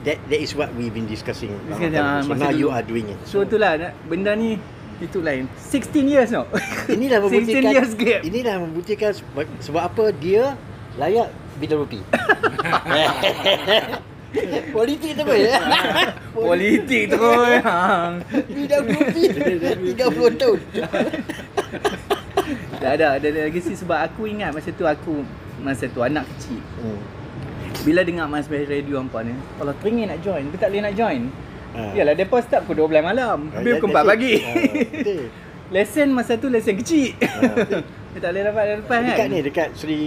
[0.08, 1.52] that that is what we've been discussing.
[1.68, 2.20] Discuss, lama ah.
[2.24, 2.60] So now dulu.
[2.60, 3.18] you are doing it.
[3.28, 4.56] So itulah na- benda ni
[4.96, 5.44] itu lain.
[5.60, 6.48] 16 years no.
[6.88, 8.20] Inilah 16 membuktikan years gap.
[8.24, 10.56] Inilah membuktikan sebab, sebab apa dia
[10.96, 11.28] layak
[11.60, 12.00] bidang rupi.
[14.76, 15.60] Politik tu ya?
[16.36, 18.10] Politik tu yang.
[18.48, 19.22] Bidang rupi
[19.94, 20.58] 30 tahun.
[22.76, 25.26] Tak ada, ada legacy sebab aku ingat masa tu aku
[25.58, 26.62] masa tu anak kecil.
[26.78, 27.00] Hmm.
[27.82, 30.94] Bila dengar Mas Bash Radio hampa ni, kalau teringin nak join, aku tak boleh nak
[30.94, 31.20] join.
[31.74, 31.90] Ah.
[31.92, 33.50] Yalah, depa start pukul 12 malam.
[33.50, 34.06] Ah, Habis pukul 4 that's it.
[34.06, 34.34] pagi.
[34.94, 35.24] Betul.
[35.74, 37.18] Lesen masa tu lesen kecil.
[37.18, 37.82] Ah.
[38.16, 39.12] Dia tak boleh dapat lepas kan.
[39.12, 40.00] Dekat ni, dekat Sri...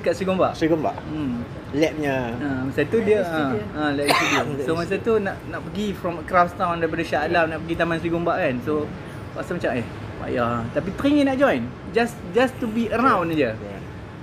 [0.00, 0.56] Dekat Sri Gombak.
[0.56, 0.96] Sri Gombak.
[1.04, 1.44] Hmm.
[1.76, 2.32] Labnya.
[2.32, 4.40] Ha, masa tu dia ha, ha lab studio.
[4.64, 7.96] So masa tu nak nak pergi from Crafts Town daripada Shah Alam nak pergi Taman
[8.00, 8.56] Sri Gombak kan.
[8.64, 8.88] So
[9.36, 9.84] rasa macam eh
[10.24, 10.64] payah.
[10.72, 11.60] Tapi teringin nak join.
[11.92, 13.52] Just just to be around je.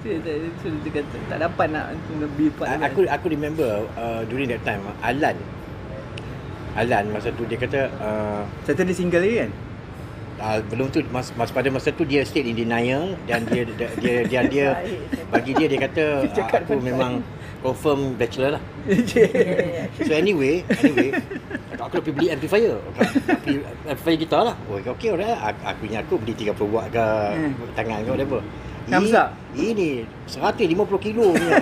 [0.02, 1.86] So, dia- so, dia kata tak dapat nak
[2.18, 2.82] lebih part.
[2.82, 5.38] Aku aku remember uh, during that time Alan
[6.74, 9.52] Alan masa tu dia kata uh, satu dia single lagi kan?
[10.40, 13.88] Uh, belum tu mas, mas pada masa tu dia stay in denial dan dia dia
[14.00, 14.68] dia dia, dia
[15.34, 17.22] bagi dia dia kata Dia uh, aku memang
[17.60, 18.64] confirm bachelor lah.
[20.08, 21.12] So anyway, anyway
[21.90, 22.78] aku dah pergi beli amplifier.
[23.26, 23.52] Tapi
[23.84, 24.56] amplifier gitar lah.
[24.70, 25.34] Oh, okey alright.
[25.42, 27.54] Aku, aku ingat aku beli 30 watt ke Hmm.
[27.74, 28.40] tangan ke whatever.
[28.90, 29.74] Ini-?
[29.74, 29.90] Ini
[30.30, 31.58] 150 kilo punya.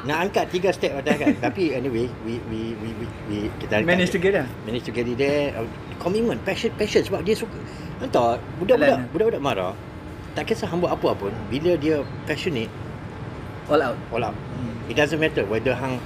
[0.00, 1.34] Nak angkat tiga step atas kan.
[1.50, 3.84] Tapi anyway, we we we we, we kita.
[3.84, 4.46] Manage to get lah.
[4.64, 5.52] manage to get it there
[6.00, 7.52] commitment passion passion sebab dia suka
[8.00, 9.72] entah budak-budak budak-budak marah
[10.32, 12.72] tak kisah hang buat apa pun bila dia passionate
[13.68, 14.00] All out.
[14.08, 14.36] all out
[14.88, 16.00] it doesn't matter whether hang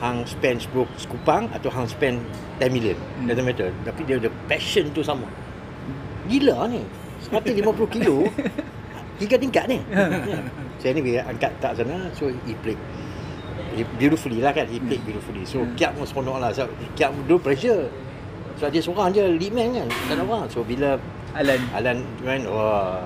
[0.00, 2.24] hang spend 10 sekupang atau hang spend
[2.56, 3.28] 10 million Hmm.
[3.28, 5.28] doesn't matter tapi dia ada passion tu sama
[6.24, 6.80] gila ni
[7.28, 7.60] 150
[7.92, 8.24] kilo
[9.20, 10.40] tiga tingkat ni yeah.
[10.80, 12.80] so anyway angkat tak sana so he played
[13.74, 15.42] he beautifully lah kan he played beautifully.
[15.46, 15.74] So Hmm.
[15.74, 16.50] Kiap pun seronok lah.
[16.50, 17.86] So, Kiap dulu pressure.
[18.54, 20.46] Sebab dia seorang je lead man kan tak ada orang.
[20.46, 20.94] So bila
[21.34, 21.60] Alan.
[21.74, 23.02] Alan kan wah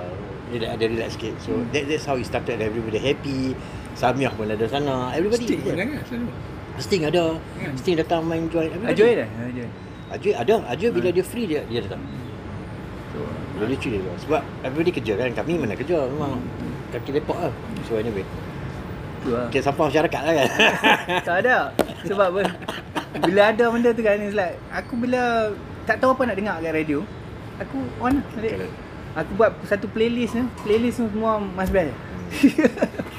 [0.48, 1.34] dia ada relax sikit.
[1.40, 1.68] So Hmm.
[1.72, 2.60] that, that's how it started.
[2.60, 3.52] Everybody happy.
[3.96, 5.10] Samiah pun ada sana.
[5.12, 5.74] Everybody Stick pun.
[5.74, 6.28] selalu.
[6.78, 7.24] Sting ada.
[7.58, 7.74] Hmm.
[7.74, 8.70] Sting datang main join.
[8.86, 9.28] Ajoy dah.
[9.48, 9.68] Ajoy.
[10.08, 10.54] Ajoy ada.
[10.70, 12.00] Ajoy bila dia free dia dia datang.
[13.12, 13.18] So
[13.64, 14.00] dia cuti dia.
[14.04, 14.20] Datang.
[14.22, 15.30] sebab everybody kerja kan.
[15.32, 16.06] Kami mana kerja.
[16.06, 16.38] Memang
[16.92, 17.52] kaki lepak lah.
[17.88, 18.22] So anyway
[19.28, 19.46] Tu lah.
[19.48, 20.48] kita sampah masyarakat lah kan
[21.28, 21.56] tak ada.
[22.02, 22.56] Sebab ber-
[23.20, 25.52] bila ada benda tu kan it's like aku bila
[25.84, 27.04] tak tahu apa nak dengar kat radio,
[27.58, 28.52] aku on lah balik.
[28.54, 28.74] Correct.
[29.16, 31.90] Aku buat satu playlist ni, playlist semua Mas Bash.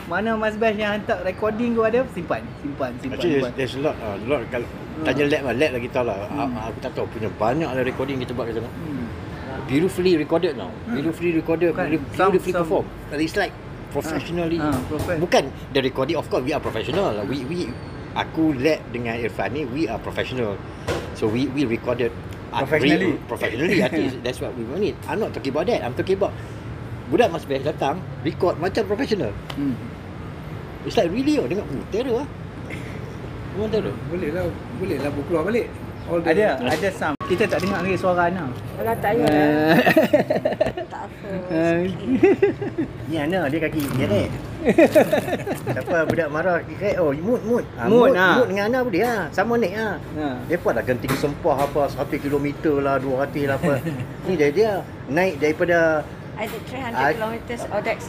[0.07, 3.15] Mana Mas Bash yang hantar recording tu ada, simpan, simpan, simpan.
[3.15, 3.51] Actually simpan.
[3.53, 4.65] there's, there's a lot uh, lot kalau
[5.01, 6.53] tanya lab lah lab lagi tahu lah Hmm.
[6.63, 9.05] Aku tak tahu punya banyak lah recording kita buat kat sana Hmm.
[9.65, 13.53] beautifully recorded now beautifully recorded Bukan, beautifully, some- beautifully some- performed it's like
[13.89, 14.57] professionally.
[14.57, 17.69] Ah, ah, profe- bukan the recording of course we are professional we we
[18.13, 20.55] aku lab dengan Irfan ni we are professional.
[21.17, 22.13] So we we recorded
[22.55, 23.13] uh, Professionally.
[23.13, 24.95] re- professionally artist that's what we want it.
[25.05, 25.83] I'm not talking about that.
[25.83, 26.33] I'm talking about
[27.09, 29.33] budak Mas Best datang record macam professional.
[29.57, 29.73] Hmm.
[30.87, 32.27] it's like really oh dengar oh terror ah.
[33.57, 33.95] Memang terror?
[34.07, 34.45] Boleh lah,
[34.77, 35.67] boleh lah keluar balik.
[36.09, 37.15] Ada, ada sound.
[37.23, 38.49] Kita tak dengar lagi suara Ana.
[38.49, 39.75] Kalau tak payah lah.
[40.89, 41.29] Tak apa.
[43.05, 44.23] Ni Ana dia kaki dia ni.
[45.63, 47.65] Siapa budak marah kira oh mood mood.
[47.77, 48.33] Ha, Mood, mood, ah.
[48.35, 49.23] mood dengan Ana boleh ah.
[49.29, 50.01] Sama ni ah.
[50.17, 50.25] Ha.
[50.45, 52.45] Depa dah ganti sempah apa 1 km
[52.81, 53.73] lah 200 lah apa.
[54.25, 54.71] Ni dia dia
[55.05, 56.01] naik daripada
[56.39, 57.99] did 300 I- kilometers Odex.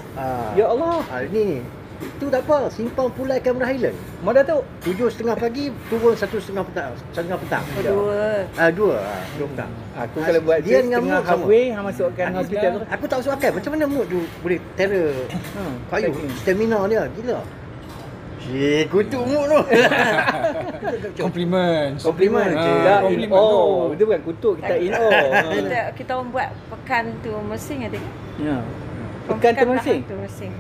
[0.57, 1.05] Ya Allah.
[1.05, 1.61] ah, ni
[2.01, 3.97] itu tak apa simpang pulai Cameron Highland.
[4.25, 4.65] Mau Datuk.
[4.81, 7.65] Tujuh setengah pagi turun satu setengah petang satu setengah petang.
[7.77, 8.45] Kedua.
[8.57, 9.71] Ah dua ah dua petang.
[10.01, 11.29] Aku kalau buat dia dia dengan mood sama.
[11.29, 12.73] halfway hang masukkan hospital.
[12.89, 15.63] Aku tak masuk akal macam mana mood tu boleh terror Ha.
[15.93, 17.41] Kayu, stamina dia gila.
[18.41, 19.61] Cik, kutuk mood tu.
[21.21, 22.01] Compliments.
[22.01, 22.49] Compliment.
[22.57, 23.93] Ah, Kita in compliment oh.
[23.93, 23.95] tu.
[24.01, 25.11] Itu bukan kutuk, kita in oh.
[25.13, 25.41] Ha.
[25.53, 28.07] Kita kita orang buat pekan tu I think.
[28.41, 28.57] Ya.
[29.29, 30.01] Pekan tu masing.
[30.09, 30.53] Tu mersing.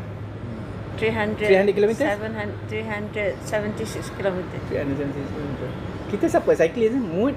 [0.99, 2.07] 300 300 kilometres?
[2.69, 4.63] 700 376 kilometres.
[6.11, 7.03] Kita siapa cyclist ni?
[7.03, 7.35] Mood.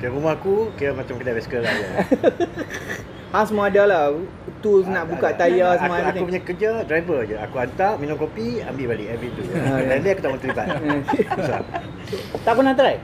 [0.00, 1.72] Kira rumah aku kira macam kedai bicycle lah.
[3.32, 4.10] Hang semua ada lah.
[4.58, 7.36] Tools nak buka tayar aku, semua aku, aku punya kerja driver je.
[7.38, 9.06] Aku hantar, minum kopi, ambil balik.
[9.14, 9.46] Every tu.
[9.54, 9.86] Ah, ya.
[9.86, 10.66] Lain-lain aku tak mau terlibat.
[12.44, 12.98] Tak pernah try?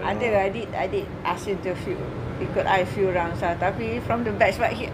[0.00, 0.48] Ada,
[0.88, 2.00] did ask him to few,
[2.40, 3.52] ikut I few rounds lah.
[3.60, 4.88] Tapi from the back, sebab he,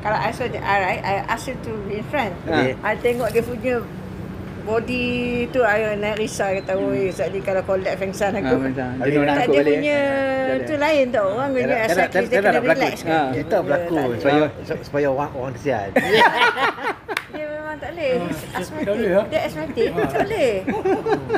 [0.00, 2.32] kalau I saw the eye, right, I ask him to be in front.
[2.44, 2.72] Okay.
[2.80, 3.74] I tengok dia punya
[4.60, 5.08] body
[5.48, 8.56] tu, I nak risau kata, oi, sebab dia kalau collect fengsan Ha, aku.
[8.60, 9.76] dia nak tak angkut dia balik.
[9.80, 10.00] punya
[10.50, 11.26] Dia tu lain tau.
[11.32, 13.24] Orang punya psychiatrist dia kena relax kan.
[13.32, 14.44] Kita berlaku Dia tak supaya
[14.84, 15.88] supaya orang orang kesian.
[17.70, 18.12] Dia memang tak boleh.
[18.18, 18.82] Dia asmatik.
[18.82, 19.22] tak boleh, ha?
[19.30, 19.88] Dia asmatik.
[19.94, 20.50] Tak boleh.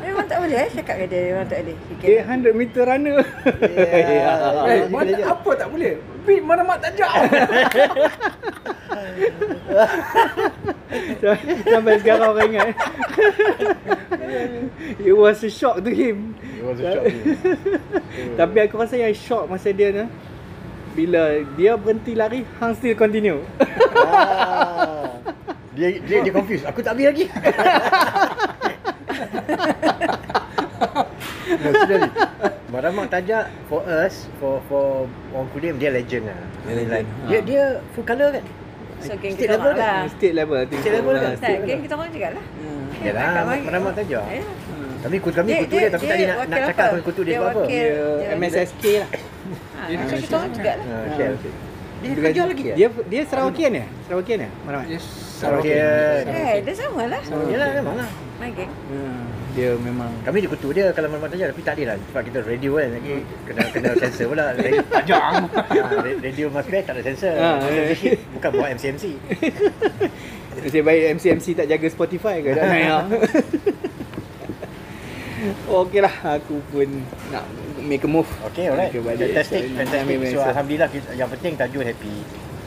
[0.01, 0.57] Memang tak boleh.
[0.57, 1.77] eh, Cakap ke dia memang tak boleh.
[2.01, 3.19] Dia can- 100 meter runner.
[4.73, 5.93] Eh, mana apa tak boleh?
[6.25, 7.13] Beat mana mak tajak.
[11.69, 12.69] Sampai sekarang orang ingat.
[14.99, 16.33] It was a shock to him.
[16.41, 17.37] It was a shock to him.
[18.41, 20.05] Tapi aku rasa yang shock masa dia ni
[20.93, 21.23] bila
[21.57, 23.41] dia berhenti lari, hang still continue.
[23.93, 25.21] Ah.
[25.73, 26.65] Dia dia dia confused.
[26.69, 27.25] Aku tak habis lagi.
[31.53, 32.11] no, seriously.
[32.69, 36.37] Maramak Tajak for us, for for orang Kulim dia legend lah.
[36.65, 37.07] Dia legend.
[37.29, 38.45] Dia dia full colour kan?
[39.03, 40.13] So geng kita level orang lah.
[40.13, 40.81] State level I think.
[40.81, 41.25] State level kan?
[41.27, 42.45] Ah, Tak, geng kita orang juga lah.
[43.03, 43.63] Yalah, Kat mana?
[43.67, 44.25] Maramak Tajak.
[44.25, 44.43] Ya.
[45.03, 47.03] Kami kutu kami kutu dia, tapi tadi nak nak cakap apa?
[47.03, 47.63] kutu dia sebab apa?
[47.67, 49.09] Dia dia- MSSK lah.
[49.11, 50.87] Ha, macam kita orang juga lah.
[50.87, 51.53] Ah, okay, okay.
[52.03, 52.75] Dia kerja lagi ya?
[52.75, 53.87] Dia dia Sarawakian ya?
[54.11, 54.51] Sarawakian ya?
[54.67, 54.87] Mana mak?
[54.91, 55.05] Yes.
[55.39, 56.23] Sarawakian.
[56.27, 57.23] Eh, dia sama lah.
[57.23, 58.11] Yalah memang lah.
[58.43, 58.73] My geng.
[58.91, 59.23] Hmm,
[59.55, 62.39] dia memang Kami di kutu dia kalau Maramak Tajak tapi tak ada lah sebab kita
[62.43, 63.15] radio kan lagi
[63.47, 64.45] kena kena sensor pula.
[64.99, 65.47] Tajam.
[66.27, 67.35] radio Mas Best tak ada sensor.
[67.39, 69.05] Ah, Censorship bukan buat MCMC.
[70.63, 73.05] Nasib baik MC-MC tak jaga Spotify ke tak naik lah.
[75.67, 76.87] Okey lah, aku pun
[77.35, 77.43] nak
[77.83, 78.29] make a move.
[78.51, 78.89] Okay, alright.
[78.89, 79.03] Okay.
[79.03, 80.01] Fantastic, So, fantastic.
[80.03, 80.49] ambil So, masa.
[80.55, 82.15] Alhamdulillah, kita, yang penting Tajul happy.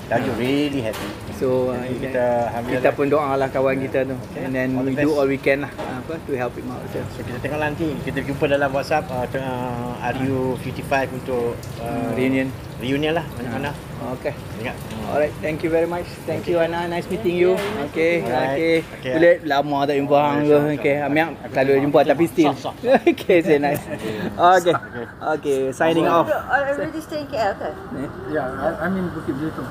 [0.05, 1.09] Tajul really happy.
[1.35, 4.45] So uh, kita, kita pun doa lah kawan kita tu Okay.
[4.45, 5.17] And then All the we do best.
[5.17, 7.01] all we can lah apa, To help him out so.
[7.11, 7.89] So, kita tengok nanti.
[8.05, 9.57] Kita jumpa dalam WhatsApp uh, tengah
[10.13, 12.47] RU55 untuk uh, Reunion.
[12.77, 13.73] Reunion lah, mana-mana.
[14.19, 14.75] Okay Ingat.
[15.05, 16.05] Alright, thank you very much.
[16.25, 17.53] Thank you Ana, nice meeting you.
[17.89, 18.57] Okay, Alright.
[18.57, 18.75] okay.
[18.99, 19.13] Okay.
[19.13, 20.57] Boleh lama tak jumpa hang tu.
[20.81, 22.53] Okay, Amiak selalu jumpa tapi still.
[23.11, 23.83] Okay, say nice.
[24.57, 24.75] Okay.
[25.37, 26.25] Okay, signing off.
[26.25, 27.69] You already stay in KL ke?
[28.33, 28.43] Ya,
[28.81, 29.69] I mean Bukit Belitung.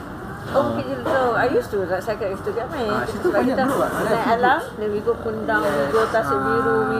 [0.52, 1.32] Oh, Bukit Jelutong.
[1.34, 2.86] I used to like cycle used to get main.
[2.86, 3.90] Ah, situ banyak kita dulu, ah.
[4.04, 6.98] naik alam, then we go Kundang, we go Tasik Biru, we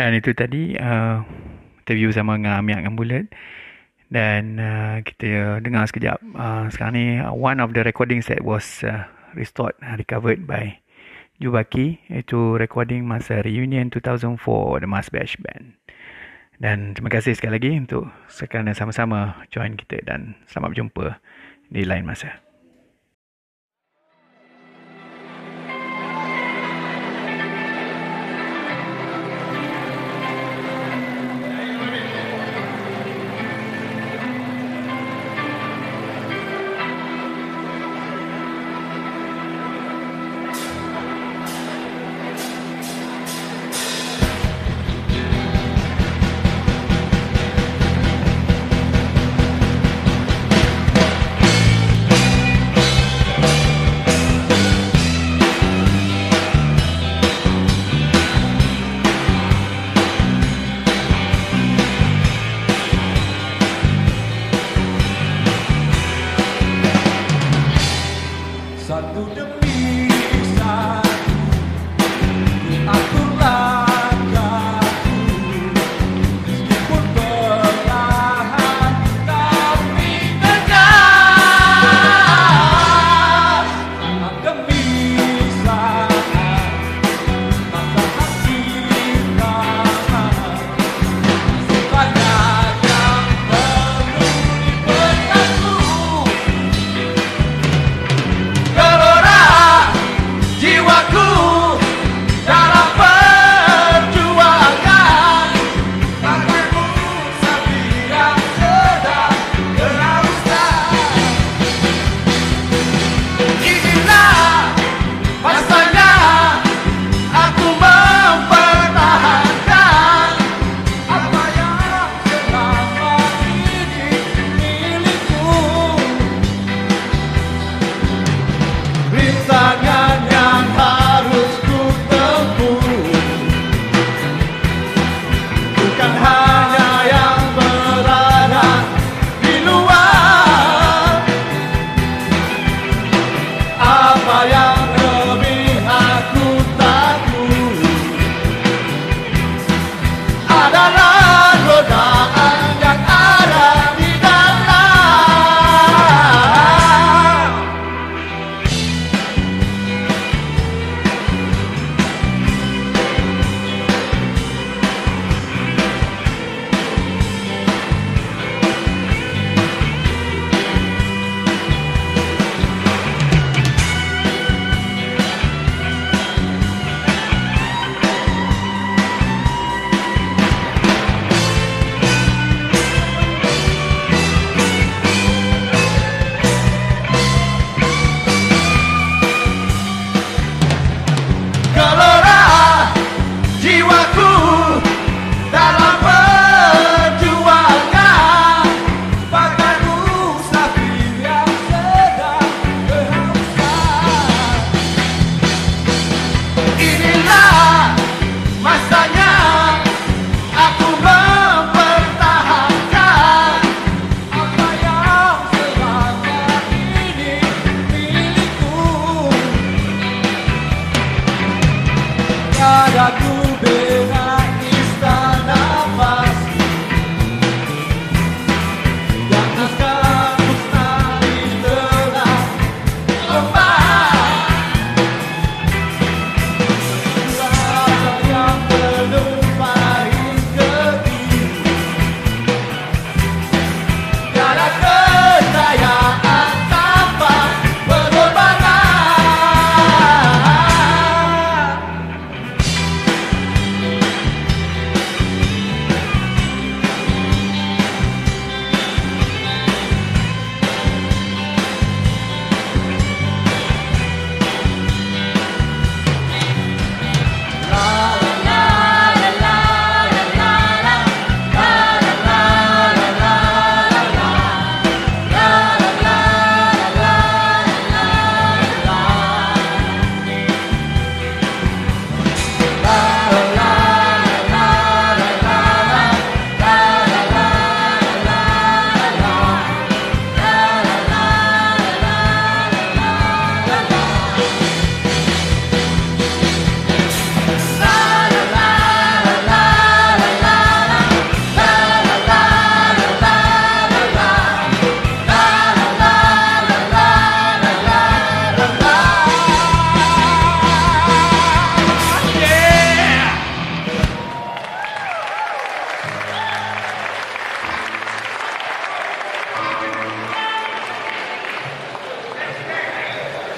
[0.00, 1.20] Dan itu tadi uh,
[1.84, 3.28] interview sama dengan Amiak dengan Bulat.
[4.08, 6.24] Dan uh, kita dengar sekejap.
[6.32, 9.04] Uh, sekarang ni uh, one of the recordings that was uh,
[9.36, 10.80] restored, uh, recovered by
[11.36, 12.00] Jubaki.
[12.08, 14.40] Itu recording masa reunion 2004
[14.80, 15.76] The Mass Bash Band.
[16.56, 21.06] Dan terima kasih sekali lagi untuk sekalian sama-sama join kita dan selamat berjumpa
[21.68, 22.49] di lain masa.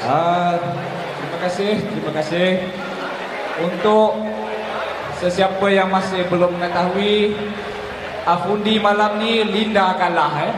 [0.02, 0.58] Uh,
[1.14, 2.48] terima kasih, terima kasih
[3.62, 4.18] untuk
[5.22, 7.38] sesiapa yang masih belum mengetahui
[8.26, 10.54] Afundi malam ni Linda kalah eh.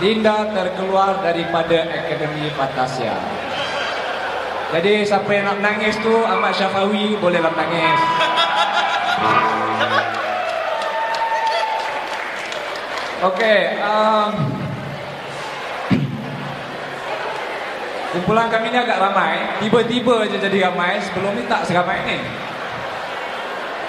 [0.00, 3.16] Linda terkeluar daripada Akademi Fantasia.
[4.72, 8.00] Jadi siapa yang nak menangis tu Ahmad Syafawi bolehlah menangis.
[13.20, 14.55] Okey, um,
[18.16, 19.60] kumpulan kami ni agak ramai.
[19.60, 20.96] Tiba-tiba je jadi ramai.
[21.04, 22.16] Sebelum ni tak seramai ni.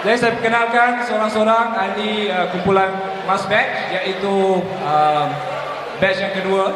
[0.04, 2.92] Jadi saya perkenalkan seorang-seorang ahli uh, kumpulan
[3.24, 5.26] Mas Batch iaitu uh,
[6.04, 6.76] batch yang kedua.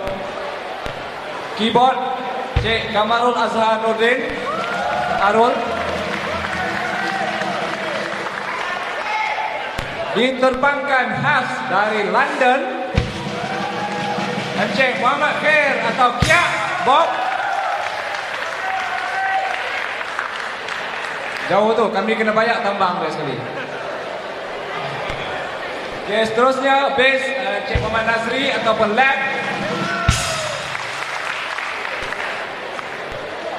[1.59, 1.99] Keyboard
[2.65, 4.33] Cik Kamarul Azhar Nordin
[5.21, 5.53] Arul
[10.17, 12.59] Diterbangkan khas dari London
[14.61, 16.49] Encik Muhammad Khair atau Kiak
[16.85, 17.09] Bob
[21.51, 23.35] Jauh tu, kami kena bayar tambang dia sekali.
[26.07, 29.19] Okay, seterusnya bass uh, Cik Muhammad Nazri ataupun lab.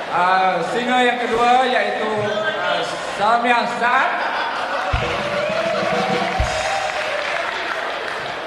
[0.09, 2.80] Uh, singer yang kedua iaitu uh,
[3.20, 4.11] Samia Saad.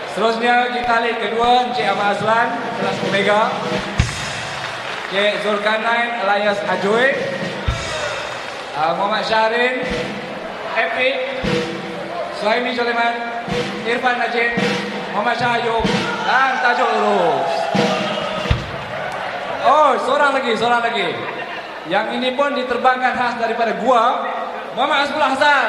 [0.10, 2.50] Seterusnya kita lihat kedua Encik Ahmad Azlan
[2.82, 3.42] kelas Omega.
[5.14, 7.25] Encik Zulkarnain alias Ajoy.
[8.76, 9.88] Uh, Muhammad Syahrin,
[10.76, 11.16] Epic,
[12.36, 13.16] Suhaimi Joleman,
[13.88, 14.52] Irfan Najib,
[15.16, 15.80] Muhammad Shah Ayub
[16.28, 17.52] dan Tajuk Urus.
[19.64, 21.08] Oh, seorang lagi, seorang lagi.
[21.88, 24.28] Yang ini pun diterbangkan khas daripada gua,
[24.76, 25.68] Muhammad Asbullah Hasan.